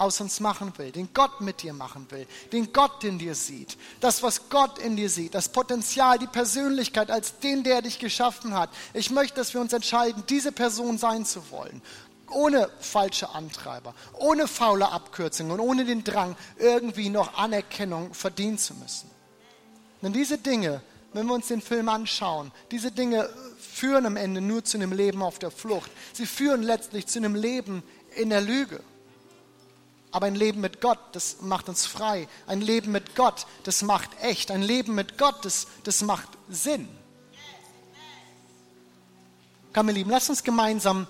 aus 0.00 0.20
uns 0.20 0.40
machen 0.40 0.72
will, 0.78 0.90
den 0.90 1.10
Gott 1.12 1.42
mit 1.42 1.62
dir 1.62 1.74
machen 1.74 2.06
will, 2.10 2.26
den 2.52 2.72
Gott 2.72 3.04
in 3.04 3.18
dir 3.18 3.34
sieht, 3.34 3.76
das, 4.00 4.22
was 4.22 4.48
Gott 4.48 4.78
in 4.78 4.96
dir 4.96 5.10
sieht, 5.10 5.34
das 5.34 5.50
Potenzial, 5.50 6.18
die 6.18 6.26
Persönlichkeit 6.26 7.10
als 7.10 7.38
den, 7.40 7.62
der 7.64 7.82
dich 7.82 7.98
geschaffen 7.98 8.54
hat. 8.54 8.70
Ich 8.94 9.10
möchte, 9.10 9.36
dass 9.36 9.52
wir 9.52 9.60
uns 9.60 9.74
entscheiden, 9.74 10.24
diese 10.28 10.52
Person 10.52 10.96
sein 10.96 11.26
zu 11.26 11.50
wollen. 11.50 11.82
Ohne 12.30 12.70
falsche 12.80 13.28
Antreiber, 13.34 13.94
ohne 14.14 14.48
faule 14.48 14.90
Abkürzungen 14.90 15.52
und 15.52 15.60
ohne 15.60 15.84
den 15.84 16.02
Drang, 16.02 16.34
irgendwie 16.56 17.10
noch 17.10 17.34
Anerkennung 17.34 18.14
verdienen 18.14 18.56
zu 18.56 18.74
müssen. 18.74 19.10
Denn 20.00 20.14
diese 20.14 20.38
Dinge, 20.38 20.80
wenn 21.12 21.26
wir 21.26 21.34
uns 21.34 21.48
den 21.48 21.60
Film 21.60 21.90
anschauen, 21.90 22.52
diese 22.70 22.90
Dinge 22.90 23.28
führen 23.80 24.04
am 24.04 24.16
Ende 24.16 24.42
nur 24.42 24.62
zu 24.62 24.76
einem 24.76 24.92
Leben 24.92 25.22
auf 25.22 25.38
der 25.38 25.50
Flucht. 25.50 25.90
Sie 26.12 26.26
führen 26.26 26.62
letztlich 26.62 27.06
zu 27.06 27.18
einem 27.18 27.34
Leben 27.34 27.82
in 28.14 28.28
der 28.28 28.42
Lüge. 28.42 28.82
Aber 30.12 30.26
ein 30.26 30.34
Leben 30.34 30.60
mit 30.60 30.82
Gott, 30.82 30.98
das 31.12 31.40
macht 31.40 31.70
uns 31.70 31.86
frei. 31.86 32.28
Ein 32.46 32.60
Leben 32.60 32.92
mit 32.92 33.16
Gott, 33.16 33.46
das 33.64 33.80
macht 33.80 34.10
echt. 34.20 34.50
Ein 34.50 34.60
Leben 34.60 34.94
mit 34.94 35.16
Gott, 35.16 35.46
das, 35.46 35.66
das 35.84 36.02
macht 36.02 36.28
Sinn. 36.50 36.88
Komm, 39.72 39.88
ihr 39.88 39.94
Lieben, 39.94 40.10
lasst 40.10 40.28
uns 40.28 40.42
gemeinsam 40.42 41.06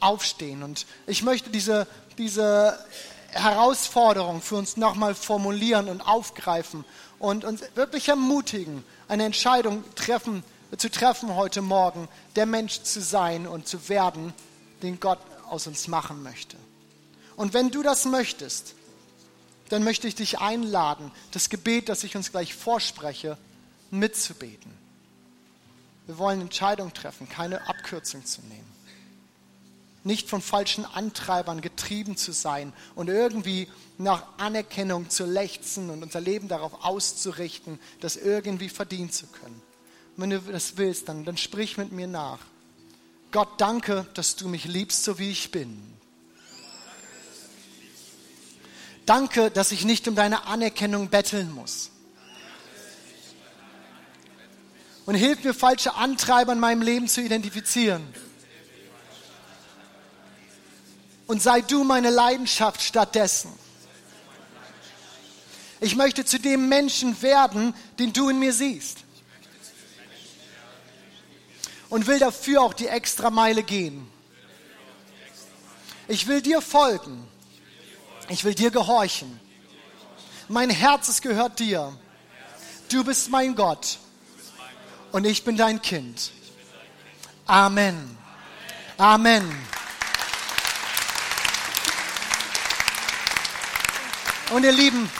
aufstehen. 0.00 0.64
Und 0.64 0.86
ich 1.06 1.22
möchte 1.22 1.50
diese, 1.50 1.86
diese 2.18 2.76
Herausforderung 3.28 4.42
für 4.42 4.56
uns 4.56 4.76
nochmal 4.76 5.14
formulieren 5.14 5.88
und 5.88 6.00
aufgreifen 6.00 6.84
und 7.20 7.44
uns 7.44 7.62
wirklich 7.76 8.08
ermutigen, 8.08 8.82
eine 9.06 9.24
Entscheidung 9.24 9.84
treffen, 9.94 10.42
zu 10.76 10.90
treffen 10.90 11.34
heute 11.34 11.62
Morgen, 11.62 12.08
der 12.36 12.46
Mensch 12.46 12.82
zu 12.82 13.00
sein 13.00 13.46
und 13.46 13.66
zu 13.68 13.88
werden, 13.88 14.32
den 14.82 15.00
Gott 15.00 15.20
aus 15.48 15.66
uns 15.66 15.88
machen 15.88 16.22
möchte. 16.22 16.56
Und 17.36 17.54
wenn 17.54 17.70
du 17.70 17.82
das 17.82 18.04
möchtest, 18.04 18.74
dann 19.68 19.82
möchte 19.82 20.06
ich 20.06 20.14
dich 20.14 20.38
einladen, 20.38 21.10
das 21.32 21.48
Gebet, 21.48 21.88
das 21.88 22.04
ich 22.04 22.16
uns 22.16 22.30
gleich 22.30 22.54
vorspreche, 22.54 23.36
mitzubeten. 23.90 24.72
Wir 26.06 26.18
wollen 26.18 26.42
Entscheidungen 26.42 26.92
treffen, 26.92 27.28
keine 27.28 27.66
Abkürzung 27.66 28.24
zu 28.26 28.42
nehmen. 28.42 28.72
Nicht 30.02 30.28
von 30.28 30.42
falschen 30.42 30.84
Antreibern 30.84 31.62
getrieben 31.62 32.18
zu 32.18 32.32
sein 32.32 32.74
und 32.94 33.08
irgendwie 33.08 33.68
nach 33.96 34.22
Anerkennung 34.36 35.08
zu 35.08 35.24
lechzen 35.24 35.88
und 35.88 36.02
unser 36.02 36.20
Leben 36.20 36.46
darauf 36.48 36.84
auszurichten, 36.84 37.80
das 38.00 38.16
irgendwie 38.16 38.68
verdienen 38.68 39.10
zu 39.10 39.26
können. 39.26 39.62
Wenn 40.16 40.30
du 40.30 40.38
das 40.38 40.76
willst, 40.76 41.08
dann, 41.08 41.24
dann 41.24 41.36
sprich 41.36 41.76
mit 41.76 41.92
mir 41.92 42.06
nach. 42.06 42.38
Gott, 43.32 43.48
danke, 43.58 44.06
dass 44.14 44.36
du 44.36 44.48
mich 44.48 44.64
liebst, 44.64 45.04
so 45.04 45.18
wie 45.18 45.30
ich 45.30 45.50
bin. 45.50 45.94
Danke, 49.06 49.50
dass 49.50 49.72
ich 49.72 49.84
nicht 49.84 50.08
um 50.08 50.14
deine 50.14 50.46
Anerkennung 50.46 51.08
betteln 51.08 51.52
muss. 51.52 51.90
Und 55.04 55.16
hilf 55.16 55.44
mir, 55.44 55.52
falsche 55.52 55.94
Antreiber 55.94 56.52
in 56.52 56.60
meinem 56.60 56.80
Leben 56.80 57.08
zu 57.08 57.20
identifizieren. 57.20 58.06
Und 61.26 61.42
sei 61.42 61.60
du 61.60 61.84
meine 61.84 62.10
Leidenschaft 62.10 62.82
stattdessen. 62.82 63.52
Ich 65.80 65.96
möchte 65.96 66.24
zu 66.24 66.38
dem 66.38 66.68
Menschen 66.68 67.20
werden, 67.20 67.74
den 67.98 68.12
du 68.12 68.30
in 68.30 68.38
mir 68.38 68.52
siehst. 68.52 69.03
Und 71.88 72.06
will 72.06 72.18
dafür 72.18 72.62
auch 72.62 72.74
die 72.74 72.88
extra 72.88 73.30
Meile 73.30 73.62
gehen. 73.62 74.08
Ich 76.08 76.26
will 76.26 76.42
dir 76.42 76.60
folgen 76.60 77.26
ich 78.28 78.44
will 78.44 78.54
dir 78.54 78.70
gehorchen. 78.70 79.40
Mein 80.48 80.70
Herz 80.70 81.08
es 81.08 81.20
gehört 81.20 81.58
dir. 81.58 81.96
Du 82.90 83.04
bist 83.04 83.30
mein 83.30 83.54
Gott. 83.54 83.98
Und 85.12 85.24
ich 85.24 85.44
bin 85.44 85.56
dein 85.56 85.80
Kind. 85.80 86.32
Amen. 87.46 88.16
Amen. 88.96 89.54
Und 94.50 94.64
ihr 94.64 94.72
Lieben, 94.72 95.10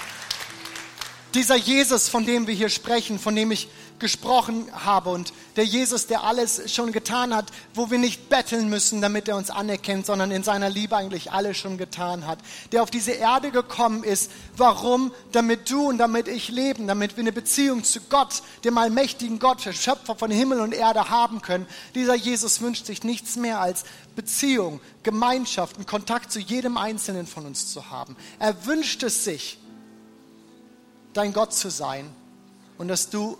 dieser 1.35 1.57
Jesus, 1.57 2.09
von 2.09 2.24
dem 2.24 2.46
wir 2.46 2.55
hier 2.55 2.68
sprechen, 2.68 3.18
von 3.18 3.35
dem 3.35 3.50
ich 3.50 3.68
gesprochen 3.98 4.66
habe 4.72 5.11
und 5.11 5.33
der 5.57 5.64
Jesus, 5.64 6.07
der 6.07 6.24
alles 6.24 6.72
schon 6.72 6.92
getan 6.92 7.35
hat, 7.35 7.46
wo 7.74 7.90
wir 7.90 7.98
nicht 7.98 8.28
betteln 8.28 8.68
müssen, 8.68 9.00
damit 9.00 9.28
er 9.28 9.37
uns 9.37 9.50
anerkennt, 9.50 10.07
sondern 10.07 10.30
in 10.30 10.42
seiner 10.42 10.68
Liebe 10.68 10.96
eigentlich 10.96 11.33
alles 11.33 11.57
schon 11.57 11.78
getan 11.78 12.26
hat, 12.26 12.38
der 12.72 12.83
auf 12.83 12.90
diese 12.90 13.12
Erde 13.12 13.50
gekommen 13.50 14.04
ist. 14.04 14.30
Warum? 14.57 15.12
Damit 15.33 15.70
du 15.70 15.88
und 15.88 15.98
damit 15.98 16.28
ich 16.28 16.48
leben, 16.48 16.87
damit 16.87 17.16
wir 17.16 17.22
eine 17.22 17.33
Beziehung 17.33 17.85
zu 17.85 18.00
Gott, 18.11 18.42
dem 18.64 18.76
allmächtigen 18.78 19.38
Gott, 19.38 19.64
der 19.64 19.72
Schöpfer 19.72 20.16
von 20.16 20.30
Himmel 20.30 20.61
und 20.61 20.74
Erde 20.74 21.09
haben 21.09 21.40
können. 21.40 21.66
Dieser 21.94 22.14
Jesus 22.14 22.61
wünscht 22.61 22.87
sich 22.87 23.04
nichts 23.04 23.37
mehr 23.37 23.61
als 23.61 23.85
Beziehung, 24.16 24.80
Gemeinschaft 25.02 25.78
und 25.78 25.87
Kontakt 25.87 26.33
zu 26.33 26.40
jedem 26.40 26.76
Einzelnen 26.76 27.26
von 27.26 27.46
uns 27.46 27.72
zu 27.72 27.90
haben. 27.90 28.16
Er 28.38 28.66
wünscht 28.66 29.02
es 29.02 29.24
sich, 29.24 29.59
dein 31.12 31.33
Gott 31.33 31.52
zu 31.54 31.70
sein 31.70 32.11
und 32.76 32.88
dass 32.88 33.09
du 33.09 33.38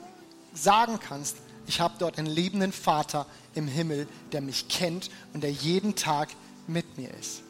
sagen 0.55 0.99
kannst, 1.01 1.37
ich 1.67 1.81
habe 1.81 1.95
dort 1.99 2.19
einen 2.19 2.27
liebenden 2.27 2.73
Vater 2.73 3.27
im 3.55 3.69
Himmel, 3.69 4.07
der 4.33 4.41
mich 4.41 4.69
kennt 4.69 5.11
und 5.33 5.43
der 5.43 5.53
jeden 5.53 5.95
Tag 5.95 6.29
mit 6.67 6.99
mir 6.99 7.13
ist. 7.15 7.43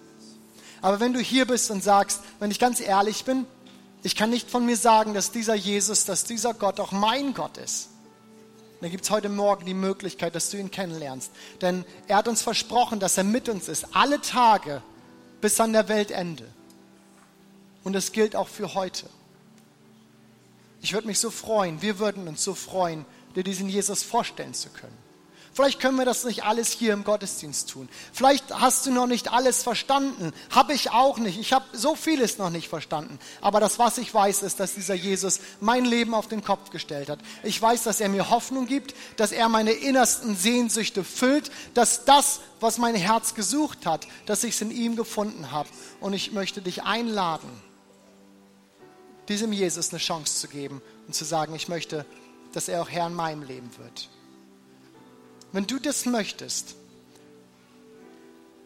Aber 0.83 1.01
wenn 1.01 1.13
du 1.13 1.21
hier 1.21 1.47
bist 1.47 1.71
und 1.71 1.83
sagst, 1.83 2.21
wenn 2.41 2.51
ich 2.51 2.59
ganz 2.59 2.81
ehrlich 2.81 3.25
bin, 3.25 3.47
ich 4.03 4.17
kann 4.17 4.31
nicht 4.31 4.51
von 4.51 4.67
mir 4.67 4.77
sagen, 4.77 5.15
dass 5.15 5.33
dieser 5.33 5.55
Jesus, 5.55 6.05
dass 6.05 6.25
dieser 6.25 6.53
Gott 6.53 6.79
auch 6.79 6.93
mein 6.93 7.33
Gott 7.33 7.57
ist. 7.57 7.89
Dann 8.83 8.91
gibt 8.91 9.05
es 9.05 9.11
heute 9.11 9.31
Morgen 9.31 9.65
die 9.65 9.73
Möglichkeit, 9.73 10.35
dass 10.35 10.51
du 10.51 10.59
ihn 10.59 10.71
kennenlernst. 10.71 11.31
Denn 11.63 11.87
er 12.07 12.19
hat 12.19 12.29
uns 12.29 12.43
versprochen, 12.43 13.01
dass 13.01 13.17
er 13.17 13.25
mit 13.25 13.49
uns 13.49 13.69
ist, 13.69 13.87
alle 13.97 14.21
Tage 14.21 14.83
bis 15.41 15.59
an 15.59 15.73
der 15.73 15.89
Weltende. 15.89 16.47
Und 17.83 17.95
das 17.95 18.13
gilt 18.13 18.37
auch 18.37 18.49
für 18.49 18.75
heute. 18.75 19.07
Ich 20.85 20.93
würde 20.93 21.07
mich 21.07 21.19
so 21.19 21.31
freuen, 21.31 21.81
wir 21.81 21.99
würden 21.99 22.29
uns 22.29 22.45
so 22.45 22.55
freuen, 22.55 23.07
dir 23.35 23.43
diesen 23.43 23.71
Jesus 23.71 24.03
vorstellen 24.03 24.53
zu 24.53 24.69
können. 24.69 24.93
Vielleicht 25.55 25.81
können 25.81 25.97
wir 25.97 26.05
das 26.05 26.25
nicht 26.25 26.45
alles 26.45 26.73
hier 26.73 26.93
im 26.93 27.05
Gottesdienst 27.05 27.71
tun. 27.71 27.89
Vielleicht 28.13 28.53
hast 28.53 28.85
du 28.85 28.91
noch 28.91 29.07
nicht 29.07 29.33
alles 29.33 29.63
verstanden. 29.63 30.35
Habe 30.51 30.75
ich 30.75 30.91
auch 30.91 31.17
nicht. 31.17 31.39
Ich 31.39 31.55
habe 31.55 31.65
so 31.73 31.95
vieles 31.95 32.37
noch 32.37 32.51
nicht 32.51 32.69
verstanden. 32.69 33.19
Aber 33.41 33.61
das, 33.61 33.79
was 33.79 33.97
ich 33.97 34.13
weiß, 34.13 34.43
ist, 34.43 34.61
dass 34.61 34.75
dieser 34.75 34.93
Jesus 34.93 35.41
mein 35.59 35.87
Leben 35.87 36.13
auf 36.13 36.29
den 36.29 36.45
Kopf 36.45 36.69
gestellt 36.69 37.09
hat. 37.09 37.21
Ich 37.45 37.63
weiß, 37.63 37.85
dass 37.85 38.01
er 38.01 38.11
mir 38.11 38.29
Hoffnung 38.29 38.67
gibt, 38.67 38.95
dass 39.17 39.33
er 39.33 39.49
meine 39.49 39.73
innersten 39.73 40.37
Sehnsüchte 40.37 41.03
füllt, 41.03 41.51
dass 41.73 42.05
das, 42.05 42.41
was 42.61 42.77
mein 42.77 42.95
Herz 42.95 43.35
gesucht 43.35 43.87
hat, 43.87 44.07
dass 44.27 44.45
ich 44.45 44.55
es 44.57 44.61
in 44.61 44.71
ihm 44.71 44.97
gefunden 44.97 45.51
habe. 45.51 45.71
Und 46.01 46.13
ich 46.13 46.33
möchte 46.33 46.61
dich 46.61 46.83
einladen, 46.83 47.49
diesem 49.29 49.53
Jesus 49.53 49.91
eine 49.91 49.99
Chance 49.99 50.41
zu 50.41 50.49
geben 50.49 50.83
und 51.07 51.15
zu 51.15 51.25
sagen, 51.25 51.55
ich 51.55 51.69
möchte, 51.69 52.05
dass 52.53 52.69
er 52.69 52.83
auch 52.83 52.89
Herr 52.89 53.07
in 53.07 53.15
meinem 53.15 53.43
Leben 53.43 53.71
wird. 53.79 54.09
Wenn 55.53 55.67
du 55.67 55.79
das 55.79 56.07
möchtest, 56.07 56.75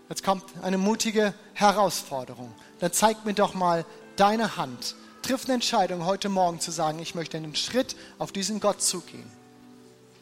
jetzt 0.08 0.24
kommt 0.24 0.44
eine 0.62 0.78
mutige 0.78 1.34
Herausforderung, 1.54 2.54
dann 2.80 2.92
zeig 2.92 3.24
mir 3.24 3.34
doch 3.34 3.54
mal 3.54 3.84
deine 4.16 4.56
Hand. 4.56 4.94
Triff 5.22 5.44
eine 5.44 5.54
Entscheidung 5.54 6.06
heute 6.06 6.28
Morgen 6.28 6.60
zu 6.60 6.70
sagen, 6.70 6.98
ich 7.00 7.14
möchte 7.14 7.36
einen 7.36 7.54
Schritt 7.54 7.96
auf 8.18 8.32
diesen 8.32 8.60
Gott 8.60 8.80
zugehen. 8.80 9.30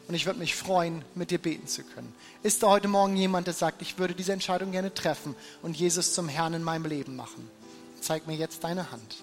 Und 0.08 0.14
ich 0.14 0.26
würde 0.26 0.38
mich 0.38 0.54
freuen, 0.54 1.04
mit 1.14 1.30
dir 1.30 1.38
beten 1.38 1.66
zu 1.66 1.82
können. 1.82 2.14
Ist 2.42 2.62
da 2.62 2.68
heute 2.68 2.86
Morgen 2.86 3.16
jemand, 3.16 3.48
der 3.48 3.54
sagt, 3.54 3.82
ich 3.82 3.98
würde 3.98 4.14
diese 4.14 4.32
Entscheidung 4.32 4.70
gerne 4.70 4.94
treffen 4.94 5.34
und 5.62 5.76
Jesus 5.76 6.14
zum 6.14 6.28
Herrn 6.28 6.54
in 6.54 6.62
meinem 6.62 6.86
Leben 6.86 7.16
machen? 7.16 7.50
Zeig 8.00 8.26
mir 8.26 8.36
jetzt 8.36 8.62
deine 8.62 8.92
Hand. 8.92 9.16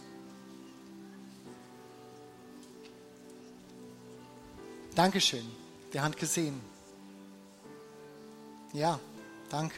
Dankeschön. 4.95 5.45
Die 5.93 5.99
Hand 5.99 6.17
gesehen. 6.17 6.59
Ja, 8.73 8.99
danke. 9.49 9.75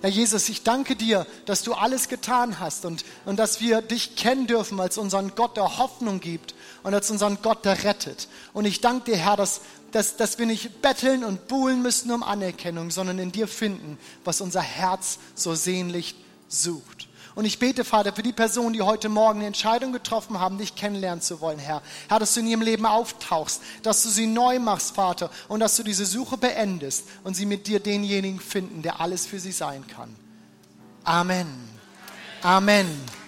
Herr 0.00 0.10
Jesus, 0.10 0.48
ich 0.48 0.64
danke 0.64 0.96
dir, 0.96 1.26
dass 1.46 1.62
du 1.62 1.74
alles 1.74 2.08
getan 2.08 2.58
hast 2.58 2.84
und, 2.84 3.04
und 3.24 3.36
dass 3.36 3.60
wir 3.60 3.82
dich 3.82 4.16
kennen 4.16 4.48
dürfen 4.48 4.80
als 4.80 4.98
unseren 4.98 5.36
Gott, 5.36 5.56
der 5.56 5.78
Hoffnung 5.78 6.18
gibt 6.18 6.56
und 6.82 6.92
als 6.92 7.08
unseren 7.08 7.38
Gott, 7.40 7.64
der 7.64 7.84
rettet. 7.84 8.26
Und 8.52 8.64
ich 8.64 8.80
danke 8.80 9.12
dir, 9.12 9.16
Herr, 9.16 9.36
dass, 9.36 9.60
dass, 9.92 10.16
dass 10.16 10.40
wir 10.40 10.46
nicht 10.46 10.82
betteln 10.82 11.22
und 11.22 11.46
buhlen 11.46 11.82
müssen 11.82 12.10
um 12.10 12.24
Anerkennung, 12.24 12.90
sondern 12.90 13.20
in 13.20 13.30
dir 13.30 13.46
finden, 13.46 13.96
was 14.24 14.40
unser 14.40 14.60
Herz 14.60 15.20
so 15.36 15.54
sehnlich 15.54 16.16
sucht. 16.48 17.01
Und 17.34 17.44
ich 17.44 17.58
bete, 17.58 17.84
Vater, 17.84 18.12
für 18.12 18.22
die 18.22 18.32
Personen, 18.32 18.74
die 18.74 18.82
heute 18.82 19.08
Morgen 19.08 19.38
eine 19.38 19.46
Entscheidung 19.46 19.92
getroffen 19.92 20.38
haben, 20.38 20.58
dich 20.58 20.74
kennenlernen 20.74 21.22
zu 21.22 21.40
wollen, 21.40 21.58
Herr. 21.58 21.82
Herr, 22.08 22.18
dass 22.18 22.34
du 22.34 22.40
in 22.40 22.46
ihrem 22.46 22.62
Leben 22.62 22.86
auftauchst, 22.86 23.62
dass 23.82 24.02
du 24.02 24.10
sie 24.10 24.26
neu 24.26 24.58
machst, 24.58 24.94
Vater, 24.94 25.30
und 25.48 25.60
dass 25.60 25.76
du 25.76 25.82
diese 25.82 26.04
Suche 26.04 26.36
beendest 26.36 27.04
und 27.24 27.34
sie 27.34 27.46
mit 27.46 27.66
dir 27.66 27.80
denjenigen 27.80 28.40
finden, 28.40 28.82
der 28.82 29.00
alles 29.00 29.26
für 29.26 29.40
sie 29.40 29.52
sein 29.52 29.86
kann. 29.86 30.14
Amen. 31.04 31.46
Amen. 32.42 33.21